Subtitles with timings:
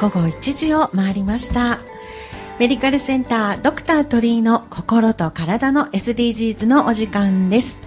[0.00, 1.78] 午後1時を回りました。
[2.58, 7.80] メディカルセンタードクター鳥居の心と体の SDGs のお時間です。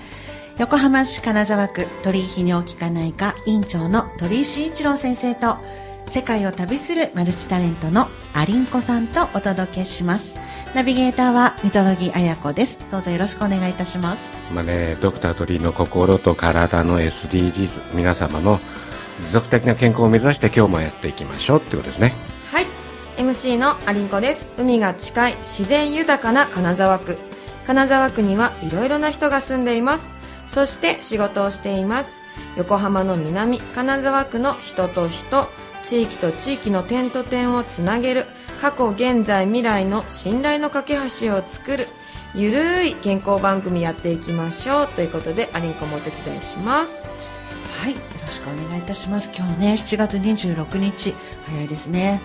[0.57, 5.57] 横浜市金沢区鳥居泌尿器科内科院長の鳥居慎一郎先生と
[6.07, 10.34] 世界を旅するマルチタレントのアリンコさんとお届けします。
[10.73, 12.79] ナビゲーターは溝呂木彩子です。
[12.91, 14.21] どうぞよろしくお願いいたします。
[14.51, 18.59] まあね、ドクター鳥居の心と体の SDGs 皆様の
[19.21, 22.13] 持続的な健康を目指して今日もやっていきましょうってことですね。
[22.51, 22.67] はい。
[23.17, 24.49] MC のアリンコです。
[24.57, 27.17] 海が近い自然豊かな金沢区。
[27.67, 30.09] 金沢区にはいろいろな人が住んでいます。
[30.48, 32.21] そして仕事をしています。
[32.55, 35.48] 横浜の南金沢区の人と人。
[35.85, 38.26] 地域と地域の点と点をつなげる。
[38.61, 41.87] 過去現在未来の信頼の架け橋を作る。
[42.35, 44.87] ゆるい健康番組やっていきましょう。
[44.87, 47.09] ということでアリンコもお手伝いします。
[47.80, 49.32] はいよろしくお願いいたします。
[49.34, 52.22] 今日ね7月26日早いですね。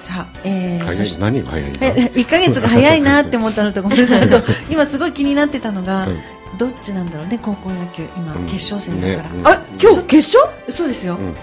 [0.00, 4.22] さあ、えー、早い何が早いんだえ1ヶ月が早いなって思ったのとごめんなさい。
[4.22, 6.18] あ と今すごい気になってたのが、うん。
[6.58, 8.08] どっちなんだろうね高校野球。
[8.16, 8.46] 今、うん。
[8.46, 9.46] 決勝戦だから、ねうん。
[9.46, 10.72] あ今日決勝？
[10.72, 11.34] そうですよ、うん。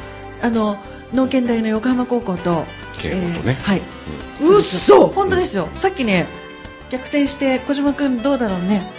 [0.41, 0.77] あの
[1.13, 2.65] 農研大の横浜高校と
[2.97, 3.57] 慶応とね。
[3.63, 3.81] はい、
[4.41, 5.69] うっそ本当ですよ。
[5.75, 6.27] さっきね
[6.89, 8.91] 逆転して小島君どうだろうね。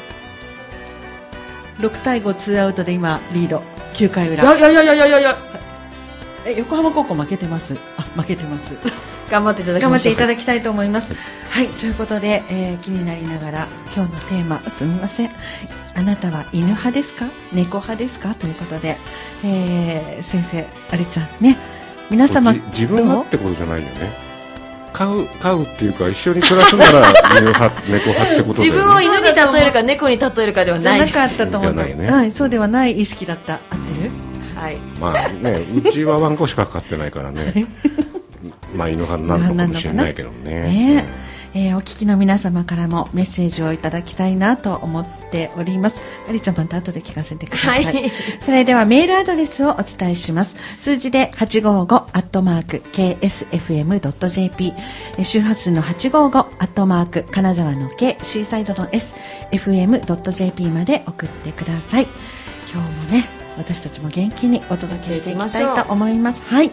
[1.80, 3.62] 6対5ツーアウトで今リード
[3.96, 4.42] 9回裏。
[4.56, 5.36] いやいやいやいやいやいや。
[6.44, 7.76] え横浜高校負けてます。
[7.96, 8.74] あ負けてます。
[9.30, 10.12] 頑張っていただき頑張ましょう。
[10.12, 11.12] っていただきたいと思います。
[11.50, 15.30] はいということで、えー気になりながら今日のテーマすみません。
[15.96, 17.26] あなたは犬派ですか？
[17.52, 18.34] 猫派ですか？
[18.34, 18.96] ということで、
[19.44, 21.56] えー先生ありちゃんね。
[22.10, 23.08] 皆様じ自分どう？
[23.08, 24.25] がってことじゃないよね
[24.96, 28.78] 飼う飼うっていうか一緒に暮らすなら犬派猫派ってことだよね。
[28.78, 32.10] 自分を犬に例えるか猫に例えるかではないなかったと思うね。
[32.10, 32.30] はい。
[32.30, 33.54] そうではない意識だった。
[33.54, 34.10] 合ってる？
[34.54, 34.76] はい。
[34.98, 37.66] まあねうちはワンコしか飼ってないからね。
[38.74, 40.60] まあ犬派になるのかもしれないけどね。
[40.60, 41.08] ね
[41.58, 45.96] えーお聞きの皆様からもメッセージをいただきたいなと思っております。
[46.28, 47.84] ありちゃんまた後で聞かせてください。
[47.84, 48.12] はい
[48.42, 50.54] それではメールアドレスをお伝えします。
[50.82, 54.72] 数字で855アットマーク ksfm.jp
[55.16, 59.14] えー周波数の855アットマーク金沢の K シーサイドの S
[59.50, 62.06] fm.jp まで送ってください。
[62.70, 63.24] 今日もね、
[63.56, 66.42] 私たちも元気にお届けしていきたいと思います。
[66.42, 66.70] はい。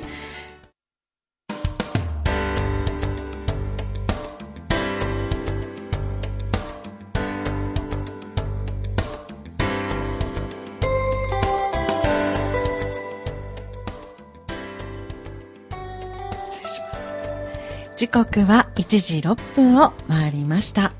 [18.03, 20.91] 時刻は1時6分を回りました。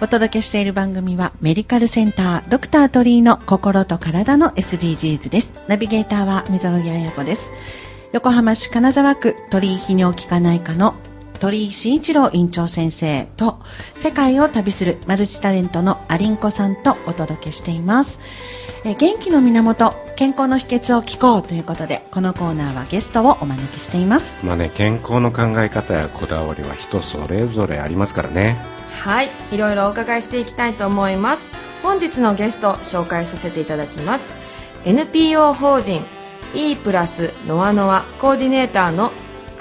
[0.00, 5.52] お届けしている番組はメディカルセンタードクター鳥居の心と体の SDGs です。
[5.68, 7.48] ナビゲーターは水野木彩子です。
[8.12, 10.96] 横浜市金沢区鳥居泌尿器科内科の
[11.38, 13.60] 鳥居慎一郎院長先生と
[13.94, 18.18] 世界を旅するマルチタレントのアリンコさんとお届けしています。
[18.86, 24.34] えー元気の源、健康の秘訣を聞こうということで、このコーナーはゲストをお招きしています。
[24.44, 28.58] まあね健康の考え方やこだわりは人それぞれありますからね
[29.00, 31.42] はい、いろいろお伺いしていきたいと思います。
[31.82, 34.24] 本日のゲスト紹介させていただきます。
[34.84, 36.04] NPO 法人
[36.54, 39.12] E プラスノアノアコーディネーターの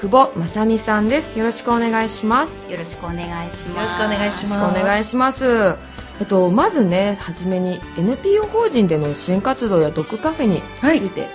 [0.01, 1.39] 久保正美さんです。
[1.39, 2.69] よろしくお願いします。
[2.69, 3.77] よろしくお願いします。
[3.77, 5.92] よろしくお願いしますよろしくお願いします。
[6.19, 11.27] えっと、まずね、はじめに NPO 法人での支援活動やドッグカフェにつはいいて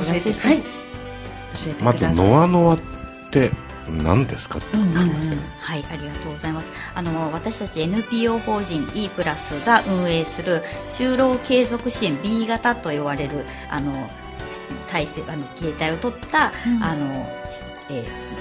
[0.00, 0.62] お教えて、伺いしていきたはいい。。
[0.62, 0.66] 教
[1.66, 2.16] えてくまずださい。
[2.28, 2.78] ノアノアっ
[3.30, 3.50] て
[3.88, 4.58] 何ですか？
[4.58, 5.08] ってうんうんうん
[5.60, 6.72] はい、ありがとうございます。
[6.94, 14.10] あの私たち NPO 法人 E プラスが運営する就労継続支援 B 型と呼ばれるあの
[14.88, 18.36] 体制あの形態を取った、うんあの、しえー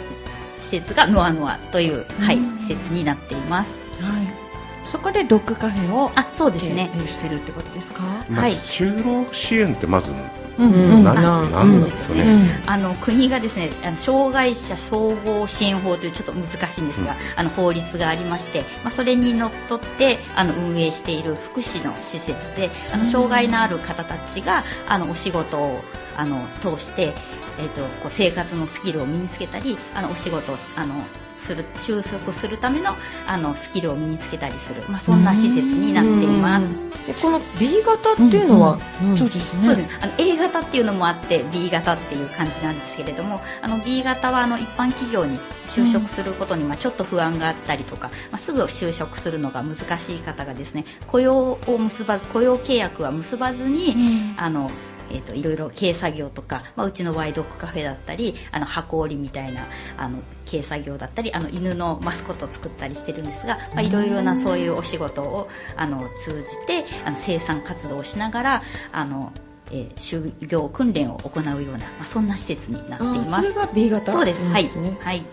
[0.57, 3.69] 施設がノアノアという、はいうん施設になっています。
[4.01, 4.44] はい。
[4.85, 6.89] そこでドッグカフェをあ、そうですね。
[6.93, 8.03] 経営してるってことですか？
[8.29, 8.53] まあはい。
[8.55, 10.11] 就労支援ってまず
[10.57, 12.21] うんうんなんですかね。
[12.21, 25.81] うんあの国がですねあの障害者総合支援法というちょっと難しいんですが、あの法律がありまして、まあ、それにのっとってあの運営している福祉の施設であの障害のある方たちがあのお仕事を
[26.15, 27.13] あの通して、
[27.59, 30.95] えー、とこう生活のスキルを身につけたりあのお仕事をあの
[31.45, 32.95] する就職するための
[33.27, 36.67] あのスキルを身につけたりする、まあ、そんな施設になっています。
[37.05, 39.63] でこの B 型っていうのは、うんそうですね。
[39.63, 39.87] そうです。
[39.87, 53.95] ねあの A 型っていうのもあって B 型っていう感じなんですけれどもあの B 型はあの一般企業に就職することにまあちょっと不安があったりとか、まあ、すぐ就職するのが難しい方がですね雇用を結ばず雇用契約は結ばずに、
[54.37, 54.71] あの
[55.09, 59.65] えー、といろいろ軽作業とか、まあ、うちの場合ドッグカフェだったりあの箱織りみたいな
[59.97, 60.19] あの
[60.49, 69.33] 軽作業だったりあの犬のマスコットを作ったりしてるんですが、まあ、いろいろなそういうお仕事をあの通じてあの生産活動をしながらあの
[69.71, 73.31] えー、就業訓練を行うような、まあ、そんな施設になっています。
[73.31, 74.45] それが B 型そうです。
[74.45, 74.69] はい。
[74.99, 75.25] はい。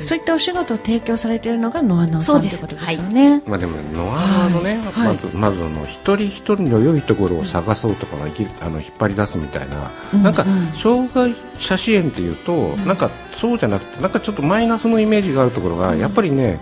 [0.00, 3.30] そういったお仕事を提供されているのがノアノアさんということですよね。
[3.30, 10.44] はい、まあでもノアノアのね、はい、まずまずの一人一人の良いところを探そうとかがあの引っ張り出すみたいな、うん、なんか
[10.74, 16.60] 障害者支援っていうと、うん、なんかそうじゃなくてなんかちょっとマイナスのイメージがあるところが、やっぱりね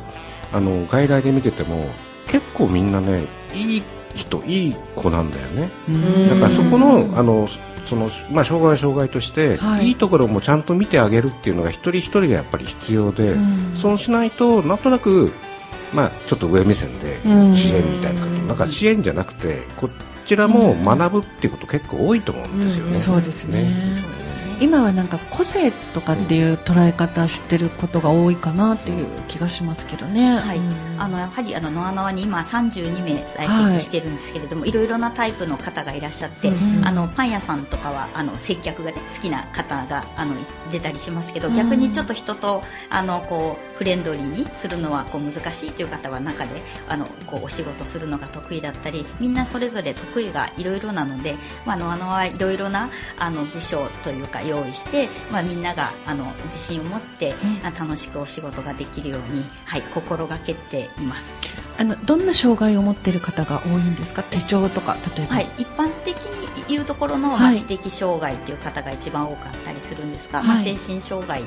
[0.53, 1.87] あの外来で見てても
[2.29, 3.83] 結構みんなねいい
[4.15, 5.71] 人いい子なんだよね。
[6.29, 7.49] だからそこのあの
[7.89, 15.33] そのまあ、障害は障害として、はい、いいところもちゃんと見てあげるっていうのが一人一人がやっぱり必要で、うん、そうしないとなんとなく、
[15.95, 17.19] まあ、ちょっと上目線で
[17.55, 19.89] 支援みたいなこと、うん、なんか支援じゃなくてこ
[20.27, 22.97] ちらも学ぶっていうこと結構多いと思うんですよね。
[22.97, 23.97] うん、そうですね
[24.61, 30.37] 今はなんか個性とかっていう捉え方知ってることが多いかなっていう気がしますけどね。
[30.37, 30.61] はい、
[30.99, 40.35] あのやはりあのノアノアに今32名在籍してるんですけれども、はい、いろいろなタイプの方がいらっしゃって、うん、あのパン屋さんとかはあの接客がね好きな方があの
[40.71, 46.51] 出たりしますけど、逆にちょっと人とあのこうフレンドリーにするのはこう難しいという方は中で
[46.89, 61.41] あのこうお仕事するのが得意だったり、みんなそれぞれ得意がいろいろなので、まあノアノアはいろいろなあの部署というか用意して、まあ、みんながあの自信を持って、うん、楽しくお仕事ができるように、はい、心がけています。
[61.79, 64.25] あのどんな障害を持っている方が多いんですか？
[64.25, 71.43] 手帳とか例えば、はい、一般的に言うところの、まあ、知的障害という方が一番多かったりするんですが、はい、まあ、精神障害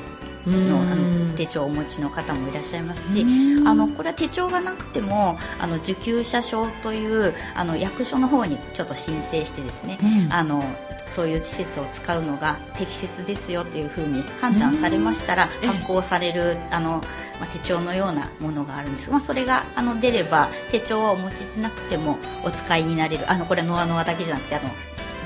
[0.46, 3.24] のあの手帳をお持ちの方もいらっしゃいますし
[3.64, 10.64] あのこれは手帳がなくてもあの受給者証というあの役所の方にちょっと申請してですね、うん、あの
[11.12, 17.02] そういう施設を使うのが適切ですよというふうに判断されましたら発行されるあの、
[17.38, 19.06] まあ、手帳のようなものがあるんです。
[19.06, 23.30] が、まあ、それがあの出れば手帳はお持ちでなくてもお使いになれる。
[23.30, 24.70] あのこれノアノアだけじゃなくてあの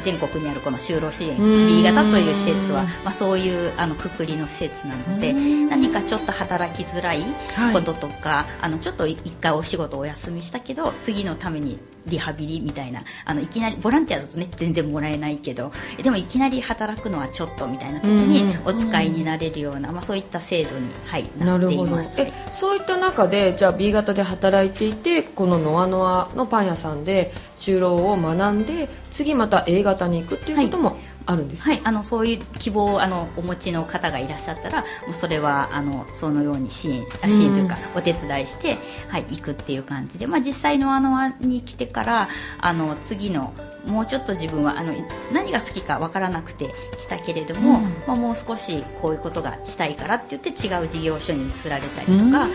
[0.03, 7.25] 全国にあるこの就労支援 B 型という施設は、まあ、そういうあのくくりの施設なので何かちょっと働きづらい
[7.73, 15.73] こととか、はい、あのちょっと一回お仕事お休みしたけど次のためにリハビリみたいなあのいきなりボランティアだとね全然もらえないけど
[16.03, 22.21] でもいきなり働くのはちょっとみたいな時にお使いになれるような、まあ、そういった制度に、はい、なっています。
[22.21, 38.79] えそういった中でじゃあ B 型で働いていてこのノアノアのパン屋さんで就労を学んで次また A 型に行くっていうことも、はいあるんですはいあのそういう希望をあのお持ちの方がいらっしゃったらもうそれはあのそのように支援支援というかお手伝いして、
[39.09, 42.29] はい、行くっていう感じで、まあ、実際のあのに来てから
[42.61, 43.53] あの次の
[43.87, 44.93] もうちょっと自分はあの
[45.33, 52.47] 何が好きか分からなくて来たけれども、うん、まあ、もう少しこういうことがしたいからって言って違う事業所に移られたりとか、うん、うん、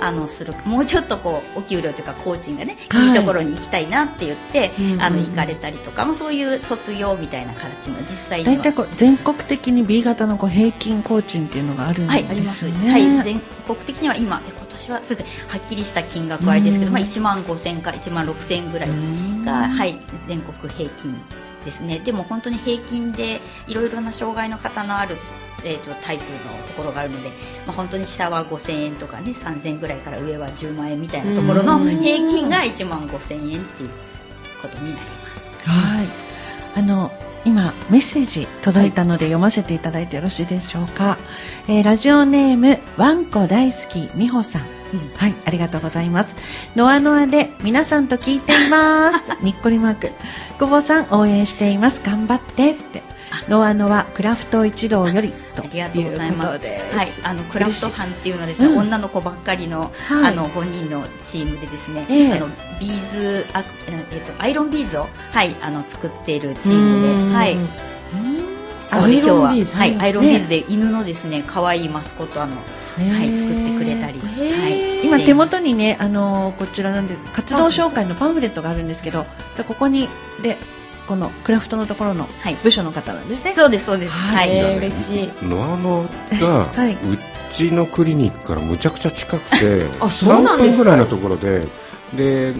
[0.00, 18.88] あのするもうちょっとこうお給料というか工賃がね、はい、いいところに行きたいなって言って、あの行かれたりとか、まあ、そういう卒業みたいな形も実際大体全国的に B 型のこう平均工賃っていうのがあるんですね、はい、あります、はい、全国的には今今年はそうですねはっきりした金額はあれですけど、まあ、1万5000円から1万6000円ぐらい
[19.44, 21.20] が、はい、全国平均
[21.64, 22.00] ですね。
[22.00, 25.16] でも本当に平均でいろいろな障害の方のある
[25.64, 27.28] えーと、タイプのところがあるので、
[27.66, 33.90] まあ、本当に下は5000円とかね3000円ぐらいから上は10万円みたいなところの平均が1万5000円っていう
[34.60, 35.68] ことになります。
[35.68, 36.08] はい。
[36.74, 37.12] あの
[37.44, 41.18] 今メッセージ届いたので読ませていただいてよろしいでしょうか、
[41.68, 46.34] えー、ラジオネームわんこ大好きみほさんうん、はい、ありがとうございます。
[46.76, 49.24] ノアノアで皆さんと聞いています。
[49.42, 50.10] にっこりマーク。
[50.58, 52.02] 久保さん応援しています。
[52.04, 53.02] 頑張ってって。
[53.48, 56.66] ノアノアクラフト一同よりありがとうございます。
[56.66, 62.48] はい、あのクラフト班っていうのはですね、うん、女の子ばっかりの、はい、あの5人のチームでですね、えー、あの
[62.80, 67.56] ビーズあえっ、ー、とアイロンビーズをはいあの作っているチームで、はい。
[68.90, 72.56] アイロンビーズ、はい、アイロンビーズで犬のですね可愛いマスコットあの
[72.92, 79.24] はい、作ってくれたり、はい、今手元にねあのこちらなんで活動紹介のパンフレットがあるんですけど
[79.66, 80.08] ここに
[80.42, 80.58] で
[81.12, 82.26] このクラフトのところの
[82.62, 84.14] 部署の方なんですね、はい、そうですそうです。
[84.14, 85.30] はい、はい、嬉しい。
[85.42, 86.06] ノアノ
[86.40, 86.96] が、はい、う
[87.52, 91.66] ちのクリニックからむちゃくちゃ近くてあそうなんです分ぐらいのところで
[92.16, 92.54] で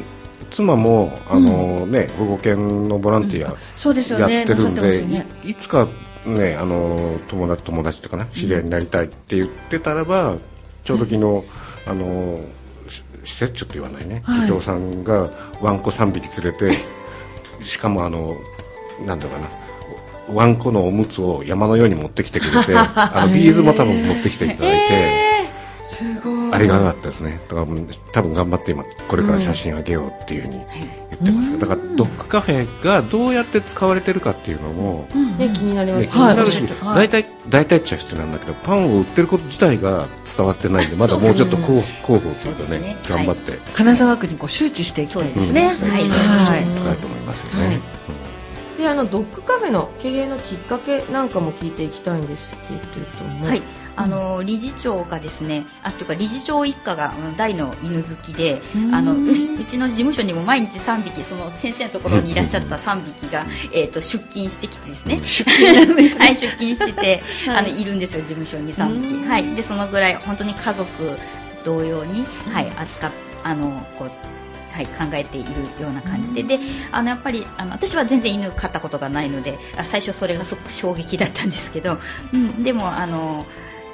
[0.50, 5.88] 妻もあの、うん、ね保護犬のボランティアやってるんで、うんね、いつか
[6.26, 10.40] ねあの友達友達とかな知り合いになりたいって言ってたらば、うん、
[10.84, 11.44] ちょうど昨日、
[11.86, 12.40] あの
[13.24, 15.30] 施設長って言わないね、はい、さんが
[15.62, 17.01] ワンコ3匹連れて
[17.62, 18.36] しかもあの
[19.06, 19.48] なんだかな
[20.28, 25.21] ワンコのおむつを山のように持ってきてくれてあのビーズも多分持ってきていただいて、
[26.52, 27.40] ありがたかったですね。
[27.48, 27.66] だから
[28.12, 45.72] 多分頑張って今これから写真あげようっていうふうに言ってますけど、だからドッグカフェがどうやって使われてるかっていうのも、ーね気になりますね、気になるし、大体大体っちゃ必要なんだけどパンを売ってること自体が伝わってないんでまだもうちょっと広広報というかね頑張って、金沢区にこう周知していきたいですね。
[45.82, 47.80] うんはいはいと思いますよね、はい
[48.82, 52.80] であのドッグカフェの経営のきっかけなんかも聞いていきたいんですけれ
[53.18, 53.46] ども。
[53.46, 53.62] はい、
[53.94, 58.94] あの理事長がですねあというか理事長一家が大の犬好きでうん。
[58.94, 65.20] あのううちの事務所にも毎日3匹その先生のところにいらっしゃった3匹が、えー、と出勤してきてですね。
[65.24, 67.56] 出勤はい出勤してて、 はい。
[67.58, 69.02] あのいるんですよ事務所に3うん。
[69.02, 69.54] 匹はい。
[69.54, 70.88] でそのぐらい本当に家族
[71.64, 73.10] 同様に、はい、扱っ
[73.44, 74.10] あのこう
[74.72, 75.50] はい、考えている
[75.82, 76.58] ような感じで、で
[76.90, 81.98] あのやっぱりあの私は全然犬飼ったことがないのであ最初それがすごく衝撃だったんですけど、
[82.32, 83.44] うん、でもあの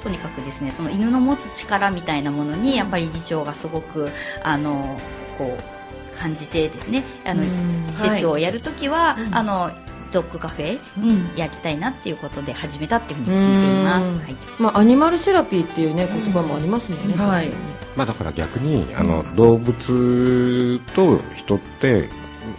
[0.01, 4.09] とにかくですねその犬の持つ力みたいなものにやっぱり理事長がすごく
[4.43, 4.97] あの
[5.37, 7.87] こう感じてですねあのうん。
[7.91, 9.35] 施設をやるときは、うん。
[9.35, 9.71] あの
[10.11, 11.31] ドッグカフェ、うん。
[11.37, 14.07] やりたいなっていうことで始めたっていうふうに聞いています。
[14.07, 14.19] うん。
[14.19, 14.35] はい。
[14.57, 17.49] まあ、アニマルセラピーっていうね言葉もありますもんね、うんはい
[17.95, 22.07] まあだから逆にあの動物と人って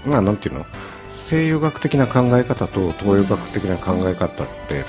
[0.04, 0.66] まあなんていうの
[1.14, 4.84] 西洋学的な考え方と東洋学的な考え方って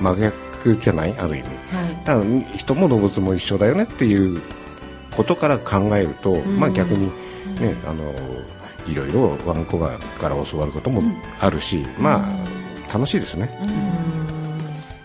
[0.00, 1.14] 真逆じゃない？
[1.18, 1.48] ある意味。
[1.48, 1.54] は
[2.00, 2.24] いただ
[2.56, 4.40] 人も動物も一緒だよねっていう
[5.16, 6.58] ことから考えると、ん。
[6.58, 7.06] まあ逆に
[7.60, 8.14] ね、あの
[8.86, 11.02] いろいろワンコがから教わることも
[11.38, 12.28] あるし、ま
[12.88, 13.48] あ楽しいですね。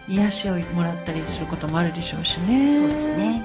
[0.08, 0.14] うん。
[0.16, 2.78] 癒しをもらったりすることもあるでしょうしね。
[2.78, 3.44] そうですね。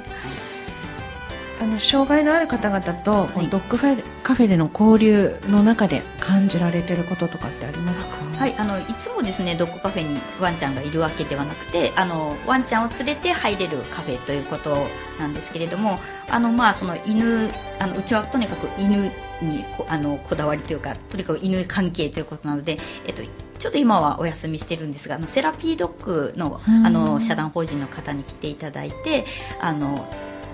[1.61, 3.49] あの障害のある方々と、い。
[3.49, 8.30] ドッグフェカフェでの交流の中で感じられてることとかってありますか？
[8.41, 14.87] はい、あのいつもですねドッグカフェにワンちゃんがいるわけではなくてあのワンちゃんを連れて入れるカフェということ
[15.19, 23.23] なんですけれどもあの、まあ、その犬あのうちはとにかく犬にこあのこだわりというかとにかく犬関係ということなので、えっと、
[23.59, 26.87] ちょっと今はお休みしてるんですがあのセラピードッグのうん。
[26.87, 29.27] あの社団法人の方に来ていただいて
[29.61, 30.09] あの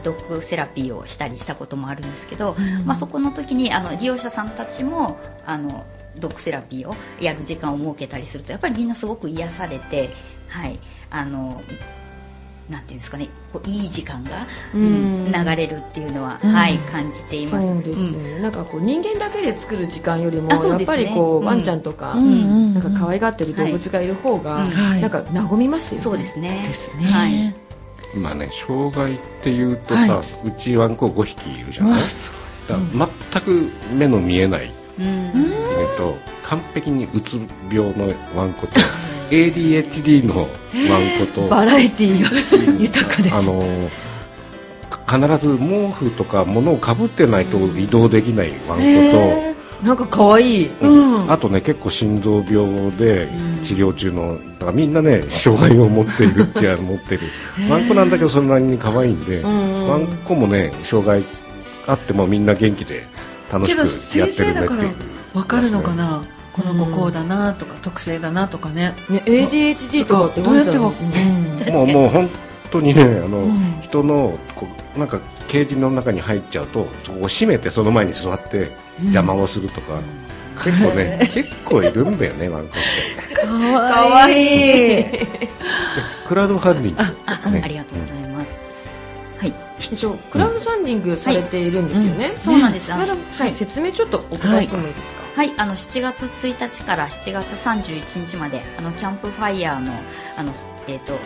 [0.06, 5.84] ドッグセラピーをしたりしたこともあるんですけど、まあ、そこの時にあの利用者さんたちもあの
[6.16, 10.10] ドッグセラピーをやる時間を設けたりするとやっぱりみんなすごく癒されて、
[10.46, 10.78] はい、
[11.10, 11.60] あの
[12.70, 16.50] なんていうんですかねこういい時間が、ううんん流れるっていうのは、うん。
[16.50, 17.66] はい、感じています。
[17.66, 21.44] そうですよね、なんかこう人間だけで作る時間よりも、やっぱりこう、うん。
[21.44, 25.00] ワンちゃんとか、うんなんか可愛がってる動物がいる方が、はいはい。
[25.00, 26.02] なんか和みますよね。
[26.02, 26.64] そうですね。
[26.66, 27.65] ですね、はい。
[28.16, 32.02] 今ね障害っていうとさ、はうちワンコ5匹いるじゃない？
[32.68, 34.72] 全く目の見えない。
[34.98, 35.06] うん。
[35.06, 35.52] 犬
[35.98, 37.38] と完璧にうつ
[37.70, 38.72] 病のワンコと
[39.30, 40.48] ADHD のワン
[41.26, 43.36] コと バラエティーが豊かです。
[43.36, 43.90] あの
[44.88, 50.70] か必ず毛布とか物をかぶってないと移動できないワンコと、へなんか可愛い。
[50.80, 51.22] うん。
[51.22, 51.30] うん。
[51.30, 53.28] あとね結構心臓病で
[53.62, 57.22] 治療中のだからみんなね障害を持っているっちゃ持ってる。
[57.68, 61.24] ワンコなんだけどそれなりに可愛いんで、んワンコもね障害
[61.86, 63.06] あってもみんな元気で
[63.52, 64.86] 楽しくやってるねって。
[64.86, 64.94] いう
[65.34, 66.24] わかるのかな？
[66.52, 68.94] この子こうだなとか、特性だなとかね。
[69.10, 70.94] ね、ADHD とかってどうやってわワン
[71.58, 71.82] ちゃん。
[71.82, 71.84] うん。
[71.84, 72.30] もうもう本
[72.70, 80.00] 当にねあの、ん人のこうなんかケージの中に入っちゃうとそこを閉めてその前に座って邪魔をするとか、
[80.64, 82.72] 結構ね 結構いるんだよねワンコっ
[83.28, 83.46] て。
[83.46, 85.04] かわいい。
[86.26, 87.02] クラウドファンディング。
[87.26, 88.60] あねありがとうございます。
[89.38, 89.52] はい。
[89.92, 92.32] えっと、クラウドファンディングされているんですよね。
[92.40, 92.92] そうなんです。
[92.92, 93.04] あの
[93.38, 95.26] はい、説明ちょっとお伺いしてもいいですか？
[95.36, 99.92] はい、あの7月1日から7月31日まであのキャンプファイヤーの
[100.38, 100.52] あの
[100.88, 101.18] えっ、とな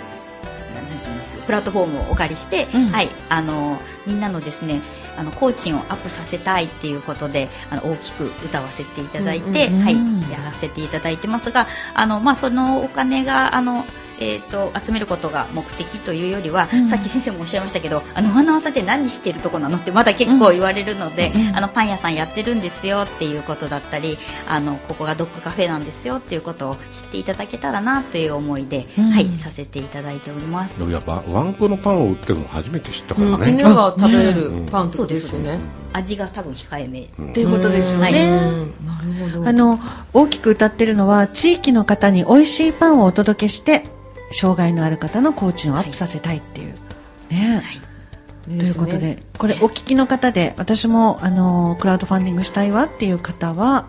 [1.21, 1.47] んなんて言うんです。
[1.47, 2.87] プラットフォームをお借りして、うん。
[2.89, 3.09] はい。
[3.29, 4.81] あのみんなのですね
[5.17, 13.85] あの工賃をアップさせたいっていうことであの大きく歌わせていただいて、はいうんやらせていただいてますがあのまあそのお金があの
[14.21, 16.89] えー、と集めることが目的というよりは、うん。
[16.89, 21.57] さっき先生もおっしゃいましたけどあのお花輪さんって何してるとこなのってまだ結構言われるので、うん。
[21.57, 29.11] あのパン屋さんやってるんですよっていうことだったりあのここがドッグカフェなんですよっていうことを知っていただけたらなという思いで、うん。
[29.11, 30.83] はいさせていただいております。
[30.83, 33.41] いやワワンコのパンを売ってるの初めて知ったからうん。
[33.41, 34.67] ね、犬が食べれるうん。
[34.67, 35.35] パンってことです。
[35.35, 35.59] よね。
[35.93, 38.13] 味が多分控えめ、うんっていうことですよはい。
[38.13, 38.87] ね、うん。
[38.87, 39.49] なるほど。
[39.49, 39.79] あの
[40.13, 43.85] 大きく歌ってるのは地域の方に美味しいパンをお届けして
[44.33, 46.75] 障害のある方の工賃をアップさせたいっていう、
[47.31, 47.63] ね。
[48.45, 53.87] ということでこれお聞きの方で私もあのクラウドファンディングしたいわっていう方は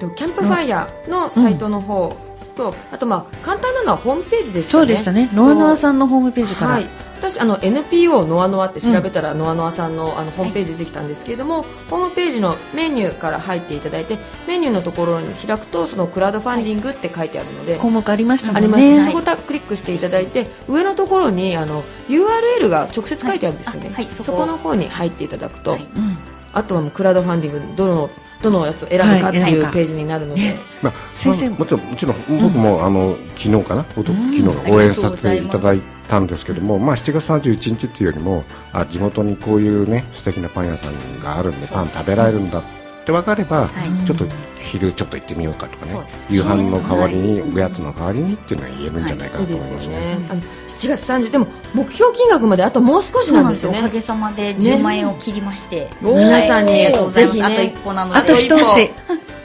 [0.00, 2.16] とキャンプファイヤーのサイトの方
[2.56, 5.30] とあとまあ簡単なのはホームページですそうでしたね。
[5.32, 6.88] ノアノアさんのホームページから、はい
[7.22, 19.04] 私あの NPO ノアノアって調べたら、ノアノアさんのあのホームページ出てきたんですけれども、ホームページのメニューから入っていただいてメニューのところに開くとそのクラウドファンディングって書いてあるので、項目ありましたもんあります、ね。
[19.04, 24.24] そこたクリックしていただいて上のところにあの URL が直接書いてあるんですよね、そこ。
[24.24, 25.82] そこの方に入っていただくと、はい。
[25.84, 26.16] うん。
[26.52, 28.10] あとはもうクラウドファンディングどの
[28.42, 30.56] どのやつを選ぶかってはいうページになるので、ね。
[30.82, 31.48] まあ、先生。
[31.50, 44.06] まあもちろんもちろん僕も、あの昨日かな、おと昨日応援させていただいたんですけども、まあ、7月31日っていうよりもあ地元にこういうね素敵なパン屋さんがあるんでパン食べられるんだって分かれば、はい。
[44.06, 44.24] ちょっと
[44.60, 45.94] 昼ちょっと行ってみようかとかね。
[45.94, 49.96] ね夕飯の代わりに、おやつの代わりにっていうのは言えるんじゃないかいないと思いますね。
[49.96, 50.26] ね。
[50.28, 53.80] あの7月30でも目標金額まであともう少しなんですよね。
[53.80, 56.14] おかげさまで10万円を切りまして、おー。
[56.14, 56.72] 皆さんに
[57.10, 57.44] ぜひね。
[57.44, 58.18] あと一歩なので。
[58.18, 58.90] あと一押し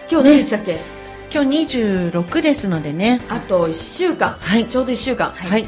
[0.10, 0.80] 今日何日だっけ、
[1.34, 1.78] 今日
[2.12, 3.22] 26ですのでね。
[3.28, 4.66] あと1週間、はい。
[4.66, 5.68] ちょうど1週間、はい、よ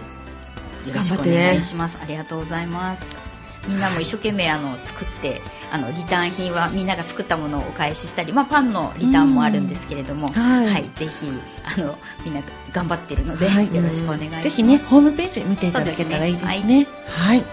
[0.93, 3.28] ろしくお願いします、ありがとうございます
[3.67, 10.89] みんなも一生懸命あの作ってあのリターン品はみんなが作ったものをお返ししたり、まあ、パンのリターンもあるんですけれども、はい。
[10.95, 11.29] ぜひ
[11.63, 13.75] あのみんな頑張ってるので、はい。
[13.75, 14.43] よろしくお願いします。
[14.43, 16.87] ぜひねホームページ見ていただけたらいいですね。
[17.07, 17.43] はい、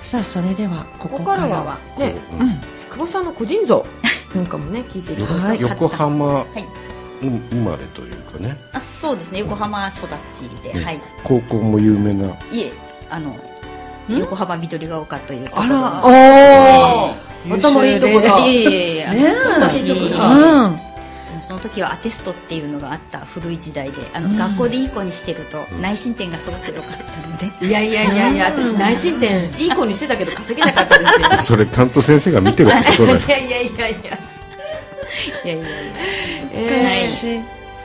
[0.00, 2.76] さあそれではこここかはこかららはねうん。
[2.90, 3.86] 久保さんの個人像
[4.34, 5.60] なんかもね 聞いていきました、はい。
[5.60, 6.66] 横浜はい。
[7.22, 9.38] うん生まれというかね、あそうですね。
[9.38, 10.84] 横浜育ちで、ね。
[10.84, 11.00] はい。
[11.24, 12.28] 高校も有名な。
[12.52, 12.72] いえ
[13.08, 13.34] あの
[14.08, 16.06] 横浜緑が丘というところあら。
[16.06, 17.54] おえー。
[17.54, 18.38] 頭いいとこだ。
[18.38, 20.02] いえいえいいいとこい。
[20.02, 20.04] え。
[20.04, 20.28] いえだ。
[20.28, 20.86] うん。
[21.40, 24.36] その時はアテストっていうのがあった古い時代であの、うん。
[24.36, 31.28] 学校でいい子にしてると内申点がすごく良かったので、いやいやいやいや私内申点いい子にしてたけど稼げなかったですよ。
[31.42, 33.18] それちゃんと先生が見てるってことだよ。
[33.26, 34.18] いやいやいやいや。
[35.44, 35.68] いやいやいや。
[36.52, 37.44] え私ー、い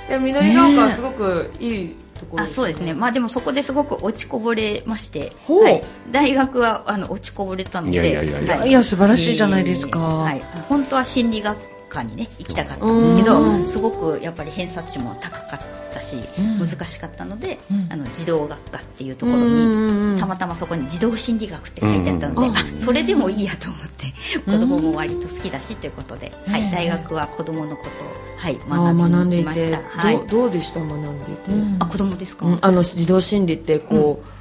[0.10, 2.94] や緑が丘はすごくいいところあそうですね。
[2.94, 7.94] まあでもそこですごく落ちこぼれまして、はい、大学はあの落ちこぼれたので。
[7.94, 8.66] いやいやいやいや。
[8.66, 10.00] いや素晴らしいじゃないですか。
[10.00, 11.58] はい、本当は心理学
[11.92, 13.62] 科にね行きたかったんですけうん。
[13.64, 16.60] どすごくやっぱり偏差値も高かったし、うん。
[16.60, 17.88] 難しかったので、うん。
[17.92, 20.14] あの児童学科っていうところうん。
[20.16, 22.58] にたまたまそこに児童心理学って書いてあったので、うん。
[22.58, 24.14] あ それでもいいやと思って
[24.46, 27.92] 子供も割と好きだしということで、はい、大学は子供のことを、
[28.38, 29.82] はい、学びに行きました。
[29.82, 30.20] はい。
[30.28, 32.58] どうでした学んでいて、うんあ子供ですか、うん。
[32.62, 34.41] あの児童心理ってこう、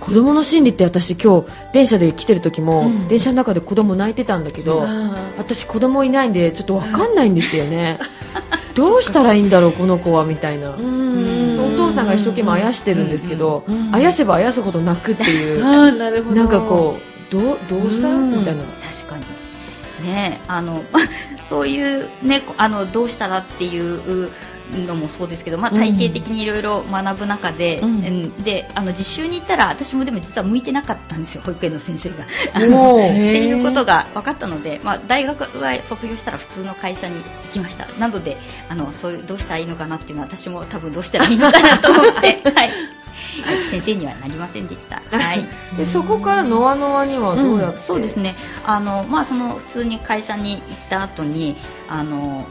[0.00, 3.08] 子供の心理って私今日電車で来てる時も、うん。
[3.08, 7.98] 電車の中で子供泣いてたんだけど、あ私子供いないんでちょっとわかんないんですよね。
[8.74, 13.88] どうしたらいいんだろうこの子はみたいな、お父さんが一生懸命あやしてるんですけど、うん。
[13.88, 13.94] うん。
[13.94, 15.60] あやせばあやすほど泣くっていう。
[15.98, 16.36] なるほど。
[16.36, 18.08] なんかこうどうどうした？
[18.08, 18.62] みたいな。
[18.90, 19.24] 確かに。
[20.02, 20.82] ねあの
[21.42, 24.30] そういうねあのどうしたらっていう
[24.70, 28.04] のもそうですけど、まあ、体系的にいろいろ学ぶ中で,、うん。
[28.04, 28.42] うん。
[28.42, 32.16] であの実習に行ったら私もでも実は向いてなかったんですよ 保育園の先生が。
[32.24, 37.86] っていうことが分かったので、まあ、大学は卒業したら普通の会社に行きました。
[37.98, 38.36] なので
[38.68, 42.70] あのそういうどうしたらいいのかなっていうのは私も多分どうしたらいいのかなと思って、 はい、はい
[43.70, 45.02] 先生にはなりませんでした。
[45.10, 45.46] はい。
[45.76, 48.34] でそこからノアノアにはどうやって、そうですね。
[48.64, 51.56] あの、まあ、その普通に会社に行った後に
[51.88, 52.46] あの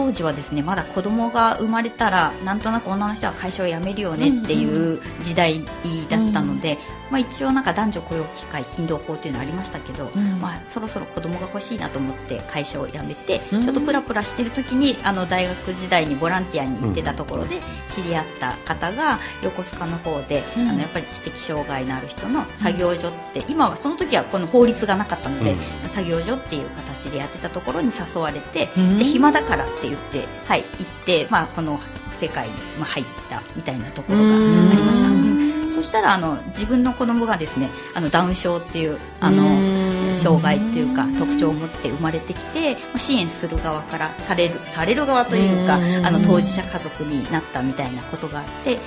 [0.00, 5.62] 当時はですねまだ子供が生まれたらなんとなく女の人は会社を辞めるよねっていう時代
[6.08, 6.78] だったので、
[7.10, 10.40] まあ、一応なんか男女雇用機会勤労法というのありましたけど、うん。
[10.40, 13.62] まあ、そろそろ子供が欲しいなと思って会社を辞めて、うん。
[13.62, 17.60] ちょっとプラプラしてる時にあの大学時代にボランティアに行ってたところで
[17.94, 20.68] 知り合った方が横須賀の方で、うん。
[20.68, 25.56] あのやっぱり知的障害のある人の作業所って、今はその時はこの法律がなかったので、
[25.88, 28.98] 作業所っていう形でやってたところに誘われて、うん。
[28.98, 35.08] じゃあ暇だからって言って、はい、行って、まあ、この世界にまあ入ったみたいなところがありました。
[35.08, 39.90] うんそしたらあの自分の子供がですねあのダウン症っていうあうのん。
[40.14, 46.04] 障害っていうか特徴を持って生まれてきてまあ支援する側からされるされる側というかうん。
[46.04, 48.78] あの当事者家族になったみたいなことがあって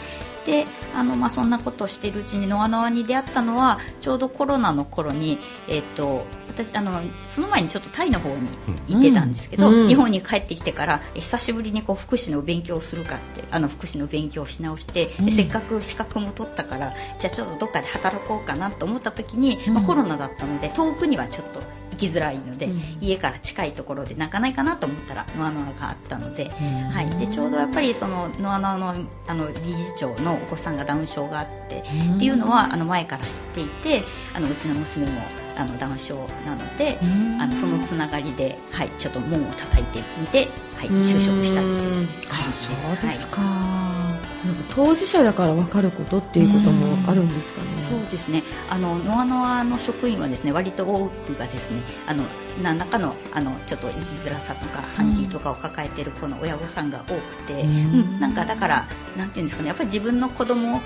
[0.45, 8.49] であの、まあ、そんなことをしているうちにノアノアに出会ったのはちょうどコロナの頃に、えっと私あのその前にちょっとタイの方に
[8.87, 9.87] 行ってたんですけど、うん。
[9.87, 21.61] 日本に帰ってきてからえ久しぶりにこう福祉の勉強をするかってあの福祉の勉強をし直して、でせっかく資格も取ったからじゃあちょっとどっかで働こうかなと思った時に、まあ、コロナだったので遠くにはちょっと
[21.91, 22.81] 行きづらいので、うん。
[23.01, 28.95] 家から近いところで泣かないかなと思ったらノアノアがあったので,、はい、でちょうどやっぱりそのノアノアの
[29.27, 35.21] あの理事長のお子さんがダウン症があって、っていうのはあの前から知っていてあのうちの娘も
[35.55, 36.13] あの談笑
[36.45, 36.97] なので
[37.39, 42.07] あのそのつながりで、はい、ちょっと門を叩いてみて、はい、就職したっていう。
[42.27, 42.95] 感じです。
[42.95, 47.67] そうですか、なんか当事者だから分かることっていうこともあるんですかね。
[47.81, 48.43] そうですね。
[48.69, 52.25] あのノアノアの職員はですね、割と多くがですね、あの
[52.61, 58.19] 何らかのあのちょっと生きづらさとか、ハンディとかを抱えているこの親御さんが多くて、うん。
[58.19, 58.85] なんかだから
[59.17, 60.81] なんていうんですかね、やっぱり自分の子供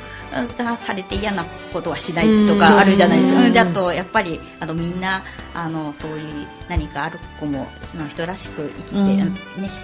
[0.57, 3.63] がされて嫌なことはしないとかあるじゃないですか。
[3.63, 9.31] うん、とやっぱりあとみんなあのそういう何かある子もその人らしく生きて、ね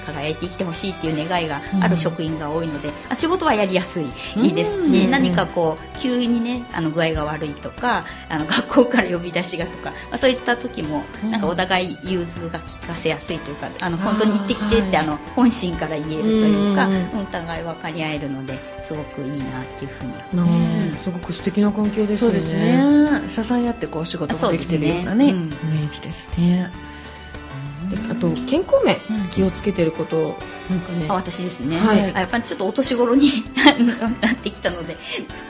[0.06, 20.02] 輝いて生きてほしいっていう願いがある職員が多いので、あ仕事はやりやすいですし、何かこう急にねあの具合が悪いとか、あの学校から呼び出しがとか、まあそういった時もなんかお互い融通が利かせやすいというか、あの本当に行ってきてってあの本心から言えるというか、お互い分かり合えるのですごくいいなっていうふ
[20.38, 22.18] うに、すごく素敵な関係ですね。
[22.18, 23.24] そうですね。
[23.30, 26.72] 支え合ってこう仕事ができてるようなね、イメージですね。
[28.12, 28.98] あと健康面
[29.32, 30.38] 気をつけてること
[30.70, 31.06] なんかね。
[31.10, 33.30] あ私ですね、はい、やっぱりちょっとお年頃に
[34.22, 34.96] なってきたので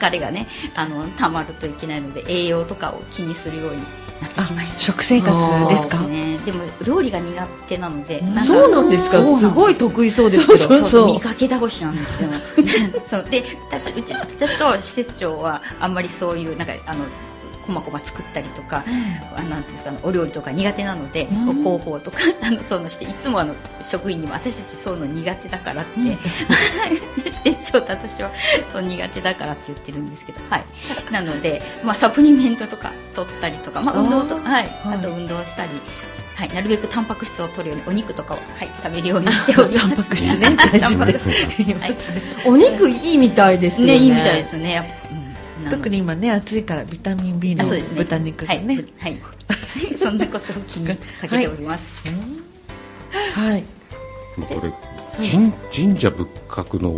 [0.00, 3.78] 疲れがねあのたまるといけないので栄養とかを気にするように
[4.22, 4.80] なってきました。
[4.80, 5.34] 食生活
[5.68, 5.98] ですか？
[6.00, 6.38] ね。
[6.44, 9.18] でも料理が苦手なのでそうなんですか？
[9.38, 9.48] す。
[9.48, 10.58] ごい得意そうですけど。
[10.58, 12.30] そうそう見かけ倒しなんですよ。
[13.06, 13.24] そう。
[13.28, 17.04] で私うち私と施設長はあんまりそういうなんかあの
[17.64, 18.84] こまこま作ったりとか、
[19.34, 26.06] うん、あなんですかお料理とか苦手なので、うん、広報とか あのそうのしていつもあの職員にも私たちそういうの苦手だからって、うん、
[27.32, 28.30] 施設長と私は
[28.72, 30.64] そう苦手だからって言ってるんですけど、はい、
[31.10, 35.70] なので、まあ、サプリメントとか取ったりとか、まあ、運動とはい、あと運動したり。
[36.34, 39.86] はい、なるべくタンパク質を取るようにお肉とかを、はい、食べるようにしております。
[39.86, 41.04] タンパク質ね、大事で。
[41.78, 41.96] はい、
[42.44, 43.86] お肉いいみたいですね。
[43.92, 44.98] ね、いいみたいですね。
[45.16, 45.23] うん
[45.70, 47.64] 特に今ね暑いからビタミン B の
[47.96, 48.84] 豚肉がね。
[48.98, 49.20] はい、
[49.98, 52.04] そんなことを気にかけております。
[53.34, 53.64] はい、
[54.48, 54.72] これ、
[55.72, 56.94] 神社仏閣の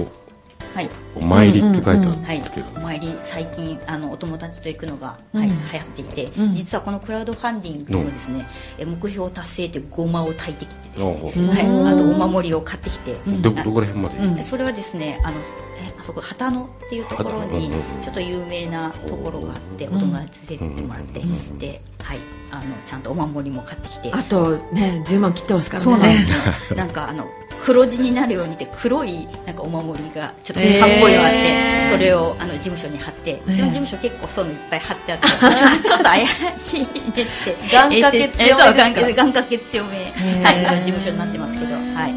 [1.15, 8.47] お参りって書いてあるんですけど、お参り最近あのお友達と行くのが、はい、流行っていて、実はこのクラウドファンディングもですね、
[8.79, 15.43] 目標達成というごまを炊いてきてですね、はい、あとお守りを買ってきて、どどこら辺まで、それはですねあのえ
[15.99, 17.71] あそこ旗野っていうところに
[18.03, 21.23] ちょっと有名なところがあってお友達連れてもらって
[21.59, 22.19] ではい。
[22.49, 24.13] あのちゃんとお守りも買ってきて。
[24.13, 25.85] あとね10万切ってますからね。
[25.85, 26.39] そうなんですよ。
[26.77, 27.27] なんかあの
[27.63, 35.27] 黒字になるようにって黒いなんかお守りがちょっとかっこいいのがあって、えー、それをあの事務所に貼って、うちの事務所結構そういうのいっぱい貼ってあって
[35.87, 37.25] ちょっと怪しいねって。
[37.73, 39.13] 願掛け強め。
[39.13, 42.15] 願掛け強め、はい、あの事務所になってますけど、はい、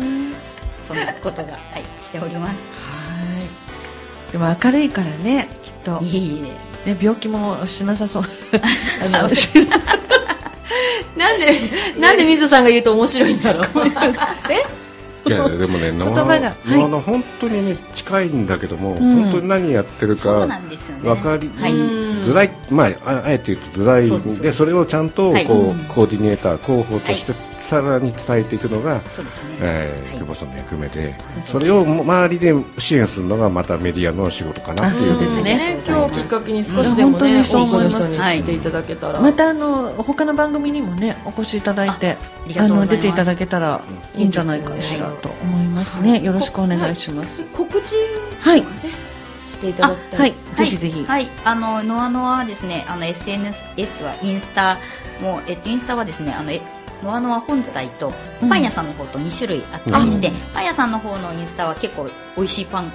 [0.88, 2.52] そんなことが、はい、しております。
[2.52, 2.56] は
[4.30, 4.32] い。
[4.32, 5.99] でも明るいからねきっと。
[6.04, 6.49] いいね
[6.86, 8.23] ね病気もしなさそう。
[9.15, 9.30] あの
[11.17, 11.60] なんで
[11.99, 13.65] なんで水さんが言うと面白いんだろう
[15.25, 20.47] いやでもね 言葉が、はい、の本当にね近いんだけども、うん、本当に何やってるか
[21.03, 35.08] 分かりづらい、まああえて言うとづらいでそれをちゃんとこう、はい、コーディネーター広報としてさらに伝えていくのが、久保さんの役目で、それを周りで支援するのがまたメディアの仕事かなっていう。
[35.10, 35.82] そうですね。
[35.86, 42.17] 今日きっかけに少しでもね多くの人に知っていただけたらまたあの他の番組にもねお越しいただいて
[42.58, 43.82] あの出ていただけたら
[44.15, 46.21] いいんじゃないかしらと思いますね。
[46.21, 47.43] よろしくお願いします。
[47.53, 47.95] 告知
[48.39, 48.63] はい
[49.59, 50.35] していただきたいはい。
[50.55, 51.05] ぜひぜひ。
[51.05, 51.29] はい。
[51.43, 52.85] あのノアノアですね。
[52.87, 54.77] あの SNS はインスタ
[55.21, 56.51] もえっとインスタはですねあの
[57.03, 62.91] ノアノア本体とパン屋さんの方と2種類あったりして、うん、パン屋さんの方のインスタは結構美味しいパンの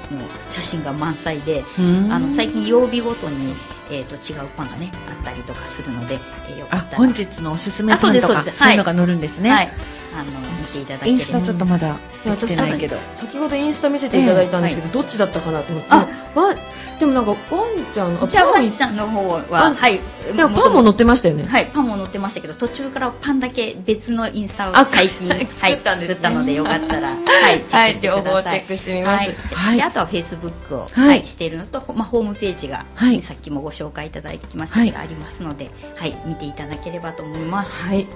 [0.50, 1.64] 写真が満載で、
[2.10, 3.54] あの最近曜日ごとに、
[3.90, 6.98] えーと、違うパンがねあったりとかするので、えー、よかったら。
[6.98, 8.74] 本日のおすすめパンとかそうい。
[8.74, 9.72] うのが載るんですね、はい、
[10.14, 12.96] あの見ていただけインスタちょっとまだ私ないけど。
[13.14, 15.88] 先ほどインスタ見せていただいたんですけど、えーはい、どっちだったかなと思って。
[15.90, 16.54] あわ
[16.98, 20.00] でもなんかワンちゃんあじゃあワンちゃんの方ははい。
[20.36, 21.44] でもパンも載ってましたよね。
[21.44, 31.26] はいパンも載ってましたけど途中からパンだけ別のインスタを最近 作ったんです、ね、作ったのでよかったら はいチェックしてください、チェックしてみます、はい、あとはフェイスブックを、はい。
[31.26, 37.70] しているのと、まあ、ホームページが、はい、さっきもご紹介いただきましたが、ありますので、はい、見ていただければと思います。
[37.70, 38.06] はい。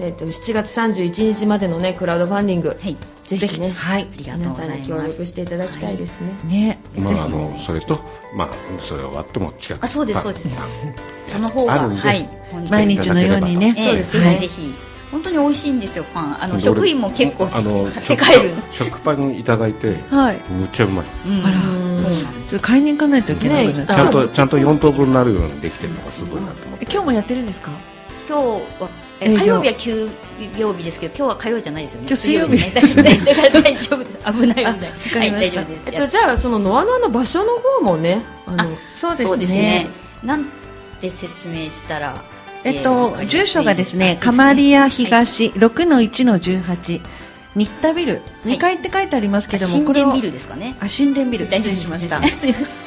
[0.00, 6.28] えっと7月31日までのねクラウドファンディング、はい、ぜひね、はい、皆さんに協力していただきたいですね。
[6.28, 7.98] はい、ね、まああのそれと
[8.36, 10.50] まあそれ終わっても近くあそうですそうです。
[11.26, 12.28] その方がはい。
[12.70, 14.20] 毎日のようにね、そうです。
[14.20, 14.72] ね、ぜひ。
[15.10, 16.42] 本当に美味しいんですよパン。
[16.42, 18.54] あの職員も結構あの 買って帰る。
[18.72, 21.06] 食パンいただいて、はい、むっちゃうまい、
[21.44, 21.60] あら
[21.96, 22.58] そうなんです。
[22.58, 26.86] 買いに行かないといけない、ちゃんとちゃんと4等分になるようにできてるのがすごいなと思って。
[26.90, 27.70] 今日もやってるんですか？
[28.28, 28.42] 今日
[28.82, 28.88] は
[29.20, 30.08] え火曜日は休
[30.58, 32.06] 業日ですけど今日は火曜じゃないですよね。
[32.08, 32.70] 今日水曜日。
[32.70, 33.20] ですね。
[33.24, 34.76] 大丈夫です危ない危ない
[35.18, 35.86] はい大丈夫です。
[35.86, 39.28] えっと、じゃあそのノアノアの場所の方もねあそうですね。
[39.28, 39.86] そうですね。
[40.24, 40.46] なん
[41.00, 42.14] て説明したら
[42.64, 47.02] えっと、わかりやすい住所がですね、あカマリア東6の1の18、
[47.54, 50.74] 新田ビル、2階って書いてありますけども、これを新電ビルですかね。
[50.80, 52.22] あ、新田ビル、失礼しました。
[52.26, 52.83] すいません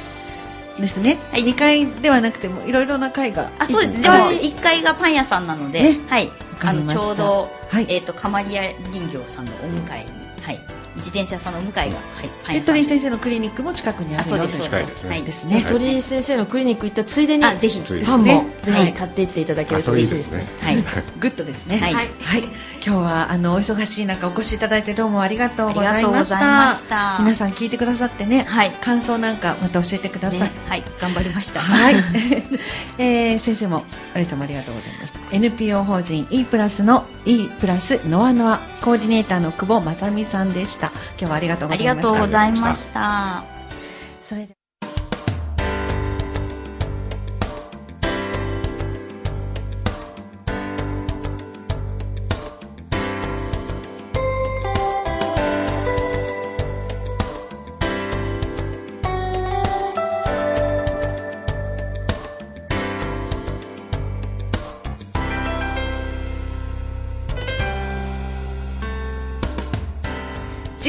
[0.79, 1.17] ですね。
[1.31, 1.45] はい。
[1.45, 3.49] 2階ではなくても、いろいろな階が。
[3.59, 4.01] あそうですね。
[4.01, 5.99] でもはい1階がパン屋さんなので、ね。
[6.07, 6.31] はい。
[6.61, 6.93] あのかりました。
[6.93, 7.85] ちょうど、はい。
[7.89, 8.61] えっ、とカマリア
[8.91, 10.59] 林業さんのお迎えに、はい。
[10.97, 15.09] 自転車さんのお迎えが、はい、パンで屋さん鳥居先生のクリニックも近くにああそうるよというですそうで近いですね。
[15.09, 15.23] はい。
[15.23, 15.65] ですね。
[15.69, 17.81] 鳥居先生のクリニック行ったついでにあぜひ。
[18.05, 20.47] パンもぜはいひ買っていっていただけると嬉しいでですね。
[20.59, 20.67] すね。
[20.67, 20.83] はい。
[21.19, 21.77] グッドですね。
[21.77, 22.11] はいはい。
[22.19, 22.43] はい、
[22.85, 27.17] 今日はあのお忙しい中お越しいただいてどうもありがとうございました。
[27.19, 28.71] 皆さん聞いてくださってね、はい。
[28.71, 30.39] 感想なんかまた教えてください。
[30.41, 30.83] ねはい。
[31.01, 31.59] 頑張りました。
[31.59, 31.95] はい、
[32.97, 35.19] えー先生もありさんもありがとうございました。
[35.31, 40.87] NPO 法人 E プラスの E プラスノアノアコーディネーターの久保正美さんでした。
[41.19, 42.11] 今日はありがとうごありざいました。
[42.11, 43.43] がとうございました。
[44.21, 44.56] それで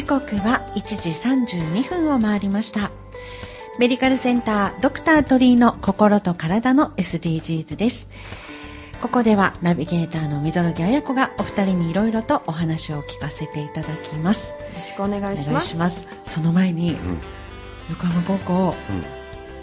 [0.08, 2.90] 刻は1時32分を回りました。
[3.78, 8.08] メディカルセンタードクタートリーの心と体の SDGs です。
[9.02, 14.52] ここではナビゲーターの溝呂木彩子がお二人にいろいろとお話を聞かせていただきます。
[14.52, 15.68] よろしくお願いお願いします。
[15.68, 16.96] しますその前に、ん。
[17.90, 18.74] 横浜高校、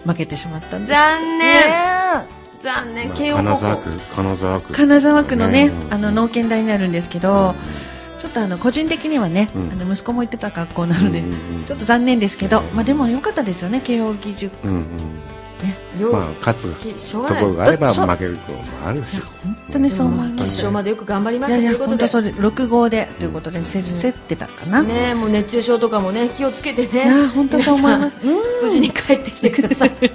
[0.05, 0.91] 負けてしまったんです。
[0.91, 1.39] 残念。
[1.39, 3.07] ね残念。
[3.07, 3.43] まあ慶応高校。
[3.43, 3.89] 金沢区。
[4.15, 5.93] 金沢区金沢区のね、うん。
[5.93, 7.55] あの農研大になるんですけど、
[8.19, 9.71] ちょっとあの個人的にはね、うん。
[9.71, 11.63] あの息子も行ってた学校なので、うんうんうん。
[11.65, 12.75] ちょっと残念ですけど、うん。
[12.75, 14.67] まあでも良かったですよね慶応義塾。
[14.67, 14.85] うんうん。
[15.99, 19.19] ようまあ勝つところがあれば負けるところもあるし。
[19.43, 21.59] 本当にそう思い決ます、勝までよく頑張りました。
[21.59, 21.87] ということで。
[21.87, 27.07] 本当それ6号でということでせ競ってたかな、いねもう熱中症とかもね気をつけてね。
[27.07, 28.17] や本当そう思います。
[28.61, 29.91] 無事に帰ってきてください。
[30.01, 30.09] い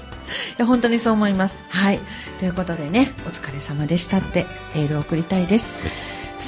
[0.58, 1.64] や本当にそう思います。
[1.68, 2.00] はい。
[2.38, 5.74] ということでねお疲れ様でしたってエールを送りたいです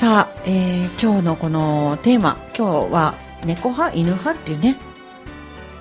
[0.03, 4.77] さあ、えー今日のこのテーマ今日は猫派犬派っていうね。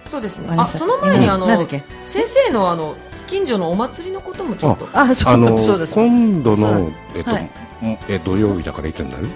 [0.05, 0.49] そうですね。
[0.59, 1.81] あその前にあのなん先
[2.27, 4.87] 生のあの近所のお祭りのこともちょっと。
[4.93, 5.95] あそうあのそうです。
[5.95, 7.49] 今度のえっとはい。
[8.09, 9.27] え土曜日だからいつになる？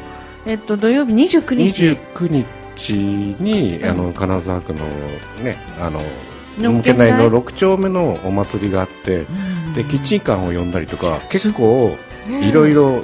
[0.45, 1.81] えっと土曜日29日。
[1.81, 2.45] 29
[2.77, 2.93] 日
[3.41, 4.85] にあの金沢区の
[5.41, 5.99] ねあの
[6.59, 9.25] 農農研大研大の6丁目のお祭りがあって
[9.73, 13.03] でキッチンカーを呼んだりとか結構ねいろいろ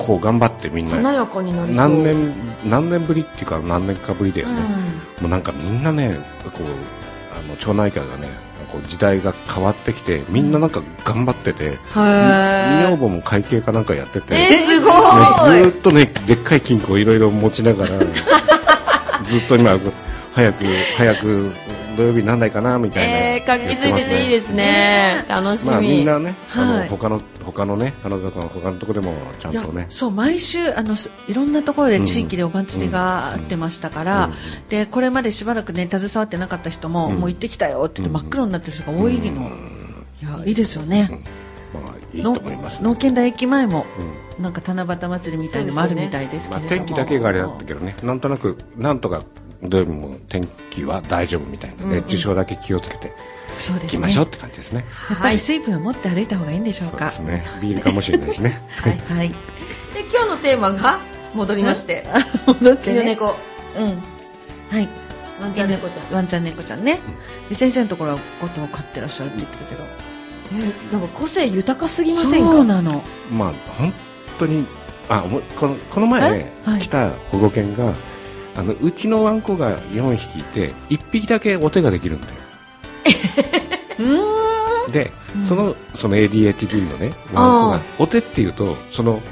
[0.00, 2.34] こう頑張ってみんな華やかになり何年
[2.64, 4.60] 何年ぶりっていうか何年かぶりだよね、
[5.20, 8.28] もうなんかみんなねこうあの町内会がね
[8.72, 12.88] こう時代が変わってきてみんななんか頑張ってて、へー。
[12.88, 14.90] 女房も会計かなんかやってて、えー、すご
[15.48, 15.58] い。
[15.58, 17.98] ねずーっとねでっかい金庫をいろいろ持ちながら
[19.26, 19.78] ずっと今
[20.34, 20.64] 早く
[20.96, 21.52] 早く
[21.96, 25.24] 土曜日になんないかなみたいな、えー、活気づいてていいですね。
[25.28, 26.90] 楽しみ、まあみんなね、あはい。
[26.90, 29.86] の他の他のね金沢区の他のところでもちゃんとね。
[29.90, 34.34] そう毎週あのすいろんなところで地域でお祭りがあってましたから、うん。
[34.68, 37.16] でこれまでしばらくね携わってなかった人も、うん。
[37.16, 38.22] もう行ってきたよって言ってうん。
[38.22, 39.50] 真っ黒になってる人が多いの、
[40.22, 41.22] いやいいですよね、
[41.74, 42.88] まあいいと思います、ね。
[42.88, 44.42] 農研大駅前もうん。
[44.42, 47.94] なんか七夕祭りみたいのもあるみたいですけまあ、れども、天気だけがあれだったけどね。
[48.02, 49.22] なんとなくなんとか
[49.62, 53.12] 土曜日も天気は大丈夫みたいな、うん熱中症だけ気をつけて
[53.58, 53.86] そうですね。
[53.86, 54.84] いきましょうって感じですね。
[55.10, 57.10] やっぱり水分を持って歩いた方がいいんでしょうか。
[57.10, 57.60] そうですね。
[57.60, 58.60] ビールかもしれないしね。
[58.82, 59.28] はい、はい、
[59.92, 60.98] で今日のテーマが
[61.34, 62.06] 戻りまして。
[62.46, 63.00] 戻ってね。
[63.00, 63.36] 犬猫。
[63.78, 64.02] うん。
[64.70, 64.88] はい。
[65.40, 66.14] ワンちゃん猫ちゃん。
[66.14, 67.00] ワンちゃん猫ちゃんね、
[67.48, 69.84] で先生のところはことを飼ってらっしゃるって言ってるけど、
[70.52, 73.02] えなんか個性豊かすぎませんそうかなの。
[73.32, 73.92] まあ本
[74.38, 74.66] 当に
[75.08, 75.24] あ
[75.56, 76.70] このこの前ね、え？
[76.70, 76.80] はい。
[76.80, 77.94] 来た保護犬が
[78.60, 82.34] あのうちのワンコが4匹いて1匹だけお手ができるんだよ。
[84.92, 85.44] で、うん。
[85.44, 89.22] そのその ADHD のねワンコがお手っていうとその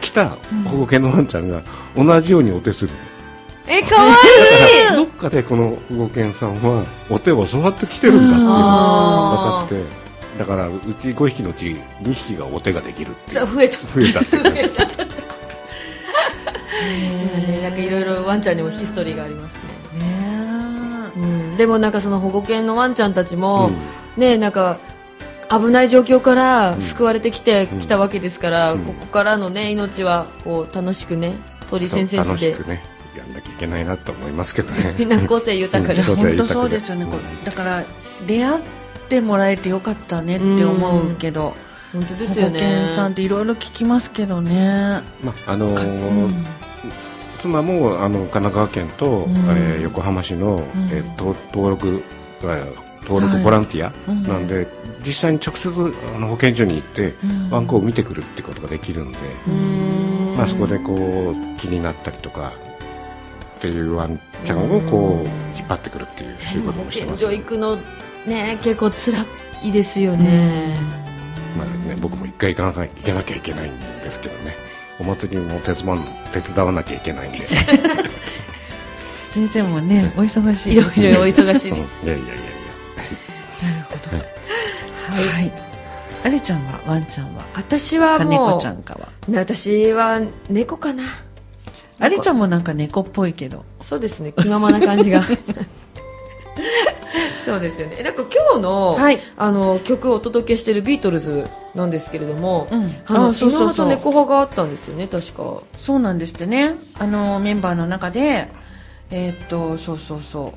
[0.00, 1.62] 来た保護犬のワンちゃんが
[1.96, 2.92] 同じようにお手する、
[3.66, 4.96] えかわいい。
[4.96, 10.06] どっかでこの保護犬さんはお手を教わってきてるんだっていうのが分かあって。
[10.38, 13.40] だからうち5匹のうち2匹がお手ができるっていう。
[13.40, 13.78] さ増えた。
[13.78, 14.20] 増えた
[14.84, 14.95] って
[18.36, 19.62] ワンちゃんにもヒストリーがありますね、
[19.98, 21.18] ねう
[21.54, 23.70] ん、でもなんかその保護犬のワンちゃんたちも、
[24.18, 24.78] ねなんか
[25.48, 27.78] 危ない状況から救われてきて、うん。
[27.78, 28.84] きたわけですから、うん。
[28.84, 31.34] ここからのね命はこう楽しくね
[31.70, 32.36] 鳥先生で。
[32.36, 32.82] しくね
[33.16, 34.96] やんなきゃいけないなと思いますけどね。
[34.98, 36.16] みんな個性豊かに、うん。
[36.16, 37.06] 本当そうですよね、
[37.44, 37.84] だから
[38.26, 38.62] 出会っ
[39.08, 41.54] てもらえてよかったねって思うけど、
[41.92, 46.46] 本当ですよ保ね険さんっていろいろ聞きますけどね、まああのかーうん
[47.36, 49.32] 妻もあの神奈川県と、うん。
[49.32, 50.60] えー横浜市の、ん。
[50.90, 52.02] えーと登録
[52.42, 54.22] えー登録ボランティア、うん。
[54.24, 54.66] なんで
[55.04, 55.70] 実際に直接
[56.16, 57.50] あの保健所に行って、うん。
[57.50, 59.18] ワンコを見てくるってことができるんで、
[60.36, 62.52] まあ、そこでこう気になったりとか
[63.56, 67.76] っていうワンちゃんをこう引っ張ってくるっていう仕事もして保健ます、所行くの
[68.26, 69.24] ね結構辛
[69.62, 70.76] いですよね、
[71.56, 74.54] まあね、僕も一回行かなきゃ行けなきゃいけないんですけどね
[74.98, 75.98] お祭りも手伝わ
[76.32, 77.46] 手伝わなきゃいけないんで。
[79.30, 81.80] 先生もねお忙しいいろいろお忙しいうん。
[81.80, 82.34] ですいやいやいや。
[82.34, 82.38] い。
[85.18, 85.52] やはい、
[86.24, 87.44] あれちゃんはワンちゃんは？
[87.54, 89.08] 私はかもう猫ちゃんかは？
[89.28, 91.04] ね私は猫かな。
[91.98, 93.64] あれちゃんもなんか猫っぽいけど。
[93.82, 94.32] そうですね。
[94.32, 95.24] 気ままな感じが
[97.44, 98.02] そうですよね。
[98.02, 99.18] なんか今日の,、はい。
[99.36, 102.94] あの曲をお届けしているビートルズなんですけれども、うん。
[103.06, 103.88] あそうそうそう。
[103.88, 105.60] 猫派があったんですよね確か。
[105.76, 106.74] そうなんですってね。
[106.98, 108.48] あのメンバーの中で
[109.10, 110.52] えーっとそうそうそ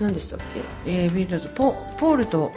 [0.00, 0.02] う。
[0.02, 0.62] 何でしたっけ？
[0.86, 2.50] えービートルズポポールと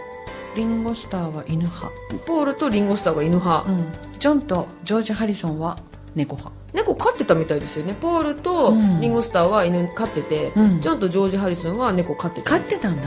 [0.56, 1.88] リンゴスターは犬派、
[2.28, 3.86] ポールとリンゴスターが犬派、うん、
[4.20, 5.78] ジョンとジョージ・ハリソンは
[6.14, 7.96] 猫派猫飼ってたみたいですよね。
[8.00, 9.00] ポールとうん。
[9.00, 10.82] リンゴスターは犬飼ってて、うん。
[10.82, 13.04] ジョンとジョージ・ハリソンは猫飼ってた飼ってたんだ。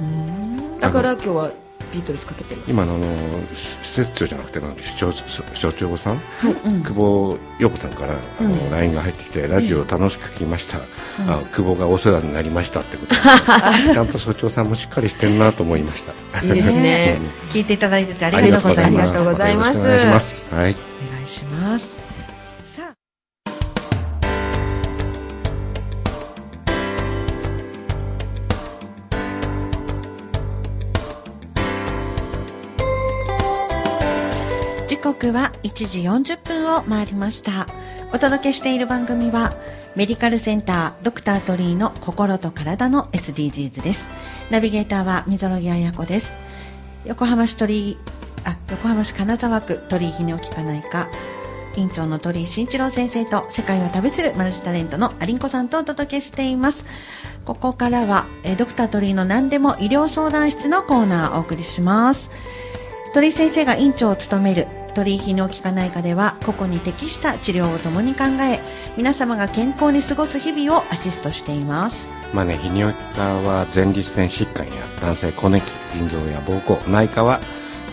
[0.00, 0.80] うん。
[0.80, 1.52] だから今日は
[1.92, 2.70] ビートルズかけてます。
[2.70, 3.06] 今のあの
[3.54, 6.20] 施設長じゃなくてなん所所長さん？
[6.66, 6.82] うん。
[6.82, 8.70] 久保陽子さんからあの、うん。
[8.70, 10.80] LINE が入ってきてラジオ楽しく聞きました、う
[11.22, 11.30] ん。
[11.30, 13.14] あ久保がお世話になりましたってこと。
[13.14, 13.20] で
[13.94, 16.12] ちゃんと所長さんもしっかりしてるなと思いました。
[16.44, 17.18] いいですね。
[17.50, 19.10] 聞いていただいててありがとうございます。
[19.10, 19.78] ありがとうございます。
[20.06, 20.46] ます。
[20.50, 20.76] はい。
[21.10, 21.97] お願いします
[35.18, 37.66] 刻は1時40分を回りました。
[38.12, 39.52] お届けしている番組は
[39.96, 44.06] メディカルセンタードクタートリーの心と体の SDGs です。
[44.48, 46.32] ナビゲーターは溝呂木彩子です。
[47.04, 47.98] 横浜市鳥居
[48.44, 51.08] あ横浜市金沢区鳥居泌尿器科内科
[51.76, 56.84] 院長の鳥居慎一郎先生と世界を旅するマルチタレントのアリンコさんとお届けしています。
[57.44, 62.30] ここからはえドクター鳥居の何でも医療相談室のコーナーをお送りします。
[63.14, 64.68] 鳥居先生が院長を務める
[64.98, 68.58] 鳥居泌尿器科内科では個々に適した治療を共に考え
[68.96, 72.08] 皆様が健康に過ごす日々をアシストしています。
[72.34, 77.40] まあね、泌尿器科は前立腺疾患や男性更年期腎臓や膀胱内科は、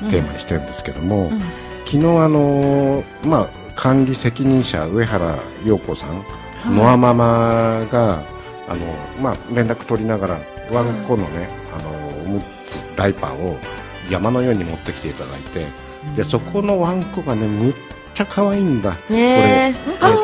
[0.06, 0.10] ん。
[0.10, 1.40] テーマにしてるんですけども、うん。
[1.84, 6.24] 昨日あのーまあ管理責任者上原陽子さん、
[6.74, 8.24] ノアママが
[8.68, 8.84] あの
[9.22, 10.40] まあ連絡取りながら
[10.72, 13.56] ワンコのね、あのおむつダイパーを
[14.10, 15.68] 山のように持ってきていただいて、
[16.16, 17.74] でそこのワンコがねむっ
[18.14, 18.96] ちゃ可愛いんだ。
[19.08, 19.74] ねえ。
[19.84, 20.14] これかわ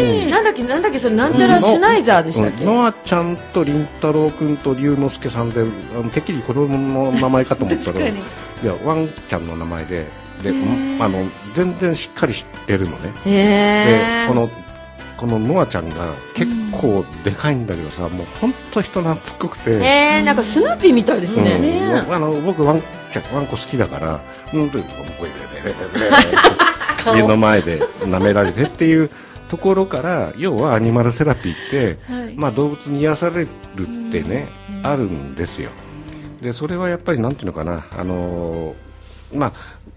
[0.00, 0.26] い。
[0.26, 2.74] い、なんだっけなんだっけそれなんちゃらシュナイザーでしたっけ、うん。
[2.74, 5.64] ノアちゃんと凛太郎君と龍之介さんであ
[5.98, 7.92] のてっきり子供の名前かと思ったら。
[8.00, 8.18] 確かに。
[8.18, 10.50] いやワンちゃんの名前でで、
[11.00, 13.12] あの全然しっかり知ってるのね。
[13.24, 14.50] へでえこの
[15.16, 19.84] このノアちゃんが結構でかいんだけどさ、もう本当人懐っこくて、へ
[20.18, 21.44] えなんかスヌーピーみたいですうん。
[21.44, 22.82] ね、ねあの僕ワン
[23.12, 24.20] ちゃんワンコ好きだから
[24.52, 24.84] うんとこ
[25.20, 25.30] うレ
[25.62, 29.10] レレレレレ家の前で舐められてっていう
[29.48, 33.48] ところから要はアニマルセラピーって、はいまあ、動物に癒される
[34.08, 34.48] ってね、
[34.82, 35.70] あるんですよ
[36.40, 38.92] でそれはやっぱりなんていうのかなあのー
[39.34, 39.52] まあ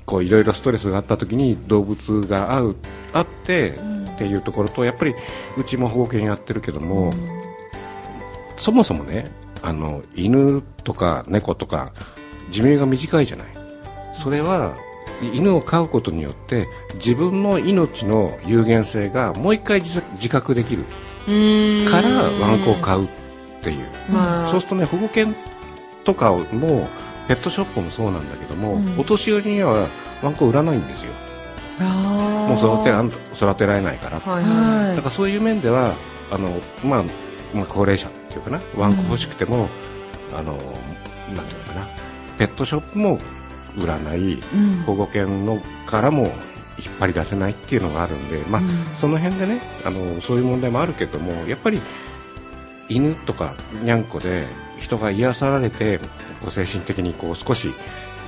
[0.06, 2.76] こういろいろストレスがあった時に動物が合う
[3.14, 3.72] あって
[4.16, 5.16] っていうところとやっぱり
[5.58, 7.12] うちも保護犬やってるけども、
[8.58, 9.32] そもそもね
[9.62, 11.94] あの犬とか猫とか
[12.52, 13.48] 寿命が短いじゃない。
[14.14, 14.76] それは
[15.34, 20.84] 犬を飼うことによって自分の命の有限性がもう一回自自覚できる
[21.90, 23.08] からワンコを飼うっ
[23.66, 24.52] っていう、まあ。
[24.52, 25.36] そうするとね保護犬
[26.04, 26.88] とかも
[27.28, 29.00] ペットショップもそうなんだけども、うん。
[29.00, 29.88] お年寄りには
[30.22, 31.12] ワンコ売らないんですよ。
[31.80, 33.04] あもう育てら
[33.34, 34.20] 育てられないから。
[34.20, 34.50] はいは
[34.90, 35.94] はだからそういう面では
[36.32, 36.50] あの、
[36.84, 37.04] まあ、
[37.54, 39.68] まあ高齢者っていうかなワンコ欲しくても、
[40.34, 41.88] あのなんていうのかな
[42.38, 43.20] ペットショップも
[43.78, 44.42] 売らないい。
[44.54, 44.84] うん。
[44.84, 46.24] 保護犬のからも
[46.78, 48.70] 引っ張り出せないっていうのがあるんで、まあうん。
[48.94, 51.82] その辺でねあのそういう問題もあるけどもやっぱり
[52.88, 54.48] 犬とかにゃんこで
[54.80, 56.00] 人が癒されて
[56.42, 57.74] こう精神的にこう少し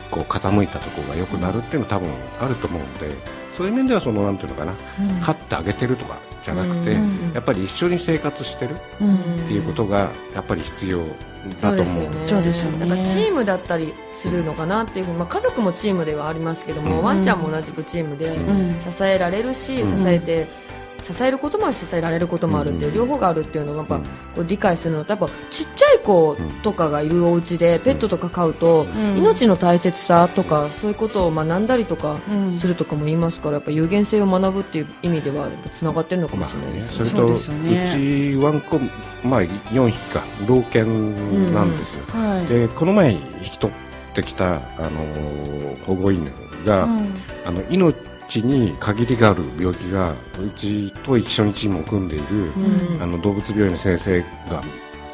[0.09, 3.15] こう傾いたところが良くなるっていうのは多分あると思うんで
[3.53, 5.21] そういう面ではそのなんていうのかなうん。
[5.21, 11.03] 飼ってあげてるとかじゃなくて、うんやっぱり一緒に生活してるうんっていうことがやっぱり必要
[11.59, 11.81] そだと思う。
[11.81, 12.79] うですよねそうですよね。
[12.79, 17.03] だからチームだったりするのかなっていうふうに、まあ、家族もチームではありますけども、うん。
[17.03, 18.37] ワンちゃんも同じくチームで
[18.89, 19.97] 支えられるし、うん。
[19.97, 20.47] 支えて
[21.13, 22.95] 支えることもあるし支えられることもあるっていう、うん。
[22.95, 24.01] 両方があるっていうのをやっぱ、うん。
[24.03, 24.07] こ
[24.41, 29.17] う理解するのとやっぱちっちゃい子とかがいるお家でペットとか飼うと、ん。
[29.17, 32.57] 命の大切さとかそういうことを学んだりとかうん。
[32.57, 37.05] するとかも言いますからやっぱ有限性を学ぶっていう意味ではつながってるのかもしれないですね。
[37.05, 37.85] それとそうですよね。
[37.85, 38.79] うちワンコ、
[39.23, 40.23] まあ、4匹か。
[40.47, 42.45] 老犬なんですよ、はい。
[42.47, 43.73] でこの前引き取
[44.11, 46.31] ってきた、あのー保護犬
[46.65, 47.13] が、うん。
[47.45, 47.95] あの命
[48.35, 50.15] に限りがある病気がう
[50.55, 52.25] ちと一緒にチームを組んでいる、
[52.55, 53.01] うん。
[53.01, 54.61] あの動物病院の先生が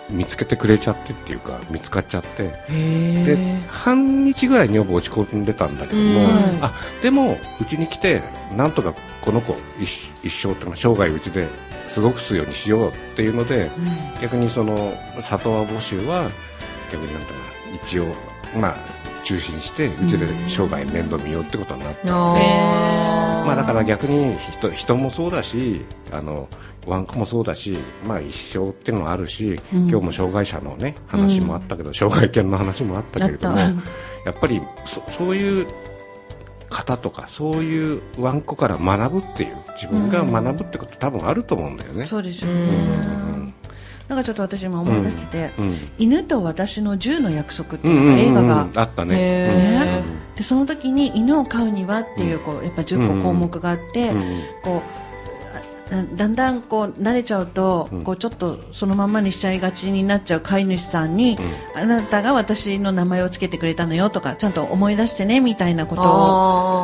[0.10, 2.52] 見つけてくれちゃってっていうか見つかっちゃって。
[2.70, 6.64] へでー半日ぐらい女房落ち込んでたんだけども、うん。
[6.64, 8.24] あでもうちに来て
[8.56, 11.48] なんとかこの子一一生というか生涯うちで
[11.94, 13.70] 過ごすようにしようっていうので
[14.22, 16.30] 逆にその里親募集は
[16.92, 17.34] 逆になんとか
[17.74, 18.08] 一応
[18.56, 23.48] まあ中止にしてうちで生涯面倒見ようってことになったので、あー。
[23.48, 26.48] まあだから逆に人人もそうだしあの
[26.86, 29.90] ワンコもそうだし、まあ、一生っていうのはあるし、うん。
[29.90, 33.70] 今日も障害者の、ね、話もあったけど、障害犬の話もあったけれどもや
[34.32, 35.68] っぱりそそういう
[36.70, 42.04] 方とかそういうワンコから学ぶっていう自分が学ぶってこと多分あると思うんだよね。
[42.06, 42.60] そうですよね。
[42.62, 43.43] うん
[44.14, 48.68] なんかちょっと私今思い出しててうん「犬と私の10の約束」ってうんいう映画が。
[48.76, 49.16] あったね。
[49.18, 54.22] へーうんでその時に犬を飼うにはっていうこうやっぱ10個項目があって、うん
[54.64, 54.82] こ
[55.92, 58.04] うあだんだんこう慣れちゃうと、うん。
[58.04, 61.38] こうちょっとそのままにしちゃいがちになっちゃう飼い主さんに、
[61.76, 66.06] あなたが私の名前をつけてくれたのよとかちゃんと思い出してねみたいなことを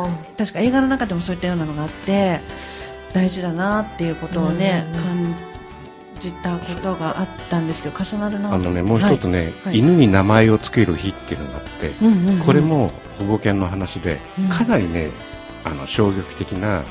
[0.06, 0.08] あ
[0.38, 2.40] 確か映画の中でもそういったようなのがあって
[3.12, 5.02] 大事だなっていうことをね、うん。
[5.02, 5.49] 感じ
[6.42, 9.78] たことがあったんですけど重なるなあのねもう一つね、はい。
[9.78, 12.38] 犬に名前をつける日っていうのがあって、うんうんうん。
[12.40, 14.48] これも保護犬の話で、うん。
[14.48, 15.10] かなりね
[15.64, 16.82] あの衝撃的な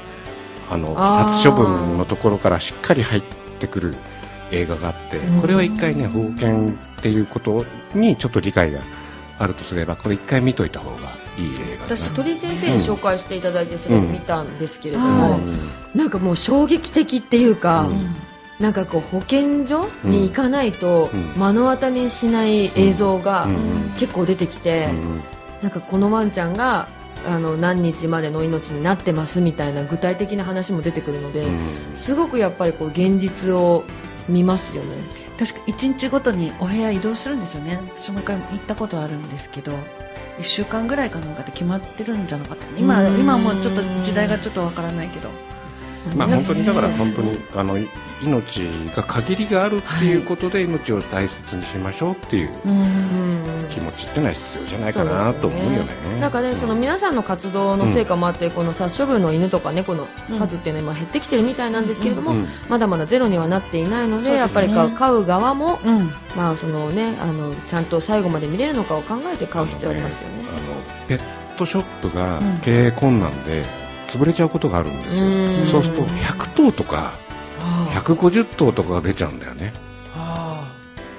[0.70, 3.24] あの殺処分のところからしっかり入っ
[3.60, 3.96] てくる
[4.52, 5.42] 映画があって、うん。
[5.42, 8.82] これは一回ね保護犬っていうことにちょっと理解が
[9.38, 10.98] あるとすればこれ一回見といた方が
[11.38, 15.18] いい映画私鳥居先生に紹介していただいてそれを見たんですけれどうん。
[15.18, 15.42] も、はい
[15.98, 18.16] なんかもう衝撃的っていうか、うん
[18.60, 21.40] なんかこう保健所に行かないとうん。
[21.40, 23.94] 目の当たりにしない映像がうん。
[23.98, 25.22] 結構出てきて、うん。
[25.62, 26.90] なんかこのワンちゃんが
[27.26, 31.96] あの何日までの命になってますみたいな具体的な話も出てくるので、うん。
[31.96, 33.84] すごくやっぱりこう現実を
[34.28, 34.96] 見ますよね。
[35.38, 37.80] 確か1日ごとにお部屋移動するんですよね。
[37.96, 39.72] 私も一回行ったことあるんですけど
[40.40, 43.20] 1週間ぐらいかなんかで決まってるんじゃなかった今うん。
[43.20, 45.30] 今はもうちょっと時代がちょっとわからないけど
[46.16, 47.78] まあ本当にだから本当にあの
[48.24, 48.62] 命
[48.96, 53.44] が限りがあるっていうことで命を大切にしましょうっていううん。
[53.70, 56.20] 気持ちっていうのは必要じゃないかなと思うよね。
[56.20, 62.48] なんかね、その皆さんの活動の成果もあって、この殺処分の犬とか猫の数っていうのは今減ってきてるみたいなんですけれども、うん。
[62.68, 66.12] まだまだゼロにはなっていないので、やっぱり飼う飼う側も、うん。
[66.36, 70.44] まあそのね、あのちゃんと最後まで見れるのかを考えて飼う必要ありますよね。
[70.50, 71.20] あのペッ
[71.58, 72.58] トショップがうん。
[72.60, 73.79] 経営困難で
[74.10, 75.28] 潰れちゃうことがあるんですよ、う
[75.64, 75.66] ん。
[75.66, 77.14] そうすると100頭とか
[77.92, 79.74] 150頭とかが出ちゃうんだよね。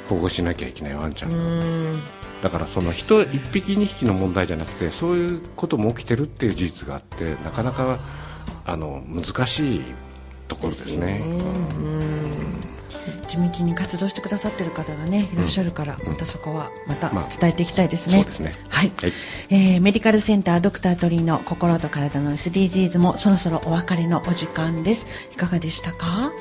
[0.09, 2.01] 保護しなきゃいけないワンちゃんうが、ん。
[2.43, 7.99] だからその人1匹2匹の問題じゃなくてそういうことも起きてるっていう事実があってなかなか
[8.67, 9.83] あの難しい
[10.49, 11.23] ところですね。
[11.25, 12.80] うん
[13.31, 18.27] 地道に活動してくださってる方がねいらっしゃるから、またそこはまたまあ伝えていきたいですね、
[18.69, 19.13] はい、はい。
[19.51, 25.07] えーメディカルセンタードクター鳥居の心と体の SDGs もそろそろお別れのお時間です。
[25.33, 26.33] いかがでしたか、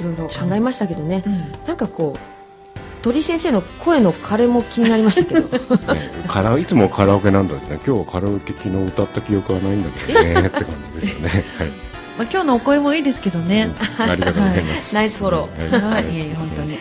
[0.00, 1.66] いろいろ考えましたけどね、うん。
[1.66, 5.76] なんかこう鳥先生の声の枯れも気になりましたけど。
[5.92, 7.80] ねカラいつもカラオケなんだけどね。
[7.86, 10.40] 今日はカラオケ昨日歌った記憶はないんだけどね。
[10.40, 13.70] って感じですよね、はいまあ、今日のお声もいいですけどね。
[13.98, 14.94] ありがとうございます。
[14.94, 16.78] ナイスフォローはい、いえ本当に。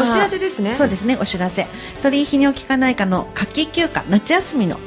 [0.00, 1.66] お知らせですねそうですね、お知らせ。
[2.02, 4.78] 鳥居泌尿器科内科の夏季休暇、夏休みの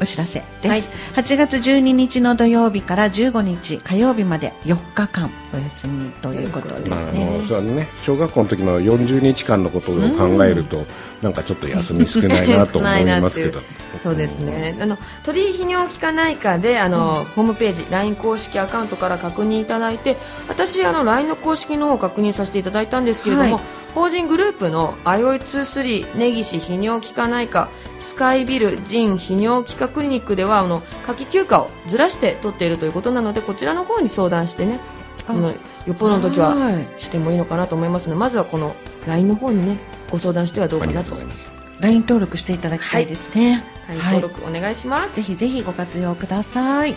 [0.00, 0.68] お知らせです。
[0.68, 0.82] はい
[1.14, 7.38] 8月12日の土曜日から15日火曜日まで4日間お休みということでまあ、あすね。
[7.38, 10.84] の、そうだね、小学校の時の40日間のことを考えると、
[11.20, 13.60] なんかちょっと休み少ないなと思いますけど。
[14.02, 14.76] そうですね。
[14.80, 20.16] あの鳥居泌尿器科内科であの、ホームページ LINE 公式アカウントから確認いただいて、
[20.48, 23.62] 私あの LINE の公式の方を確認させていただいたんですけれども、はい
[23.94, 34.80] 法人グループのあいおい23根岸泌尿器科内科スカイビル腎泌尿器科クリニックではあの夏季休暇をずらして取っているということなのでこちらの方に相談してね。
[35.28, 35.54] ああのよ
[35.90, 36.86] っぽどの時ははい。
[36.98, 38.74] してもいいのかなと思いますのでまずはこの
[39.06, 39.78] LINE の方にね
[40.10, 40.98] ご相談してはどうかなと。
[40.98, 41.50] がとうございます。
[41.80, 43.64] LINE 登録していただきたいですね。
[43.88, 44.14] LINE はい。
[44.20, 46.94] 登録お願いします、ぜひぜひご活用ください。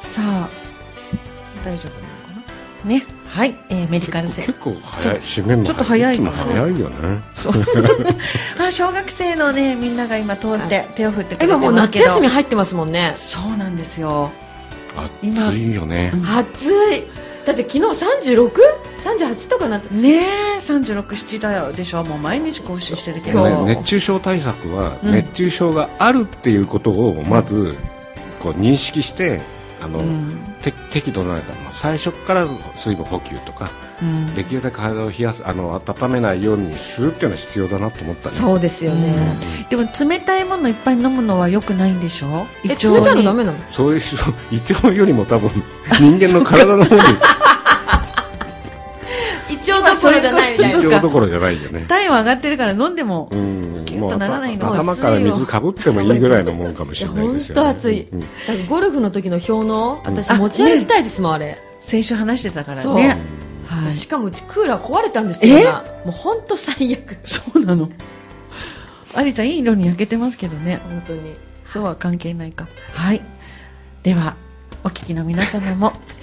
[0.00, 0.48] さあ、
[1.64, 2.48] 大丈夫なのか
[2.84, 2.90] な？
[2.90, 3.06] ね。
[3.28, 7.20] はい、えーメディカルセ結構早い、締めもちょっと早いも早いよね。
[8.60, 12.04] あ小学生のねみんなが今通っては手を振ってくれて今もうますけど。
[12.04, 13.14] 夏休み入ってますもんね。
[13.16, 14.30] そうなんですよ
[14.96, 16.12] 暑いよね。
[16.38, 17.04] 暑い。
[17.44, 17.80] だって昨日
[19.00, 20.20] 36?38 とかなってね
[20.56, 21.72] え367だよ。
[21.72, 22.04] でしょ？
[22.04, 23.64] もう毎日更新してるけど。
[23.64, 25.12] ね熱中症対策は、うん。
[25.12, 27.74] 熱中症があるっていうことをまず
[28.38, 29.40] こう認識して
[29.80, 30.38] あの、うん。
[30.62, 33.70] て適度なまあ最初から水分補給とか
[34.00, 34.32] うん。
[34.36, 38.36] できるだけ体を冷やすあの温めないようにするっていうのは必要だなと思ったね。
[38.36, 39.36] そうですよね、
[39.72, 42.46] でも冷たいものいっぱい飲むのは良くないんでしょ？
[42.62, 43.58] え冷たいのダメなの？
[43.70, 44.16] そういう人
[44.52, 45.50] 胃腸よりも多分
[45.98, 47.00] 人間の体の方に。
[49.48, 50.78] 胃腸どころじゃないみたいな。
[50.78, 51.86] 胃腸どころじゃないよね。
[51.88, 53.82] 体温上がってるから飲んでもうん。
[53.86, 58.20] キュッとならないの頭から水かぶってもいいぐらいのもんかもしれないですよ、ね、本当暑い、うん。
[58.20, 61.56] だからゴルフの時の氷の私あ持ち歩きたいですもんあれ。
[61.80, 63.18] 先週話してたからね。
[63.66, 63.92] はい。
[63.92, 65.56] しかもうちクーラー壊れたんですよ
[66.04, 67.16] もう本当最悪。
[67.24, 67.88] そうなの
[69.14, 70.80] ありちゃんいい色に焼けてますけどね。
[70.88, 71.36] 本当に。
[71.64, 72.68] そうは関係ないか。
[72.92, 73.22] はい。
[74.02, 74.36] では
[74.84, 75.92] お聞きの皆様も。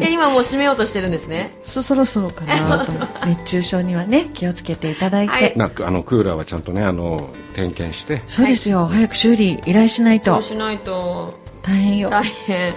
[0.00, 1.56] え今もう閉めようとしてるんですね。
[1.62, 2.92] そそろそろかなと。
[2.92, 5.52] 思って熱中症にはね気をつけていただいて、はい。
[5.56, 8.22] なんかあのクーラーはちゃんとねあの点検して。
[8.26, 10.34] そうですよ、早く修理依頼しないと。
[10.34, 11.38] そうしないと。
[11.62, 12.74] 大変よ、大変。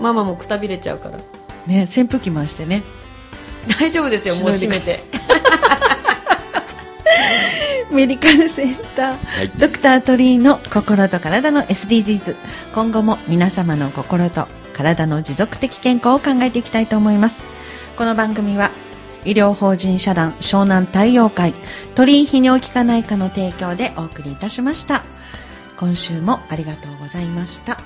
[0.00, 1.18] ママもくたびれちゃうから。
[1.66, 2.82] ね、扇風機回してね。
[3.80, 4.36] 大丈夫ですよ。
[4.36, 5.02] もう閉めて
[7.90, 9.48] メディカルセンター、はい。
[9.50, 12.36] ドクタートリーの心と体の SDGs
[12.74, 17.42] 今後も皆様の心と体の持続的健康を考えていきたいと思います。
[17.96, 18.70] この番組は
[19.24, 21.54] 医療法人社団湘南太陽会
[21.94, 25.04] 鳥居泌尿器科内科の提供でお送りいたしました。
[25.76, 27.78] 今週もありがとうございました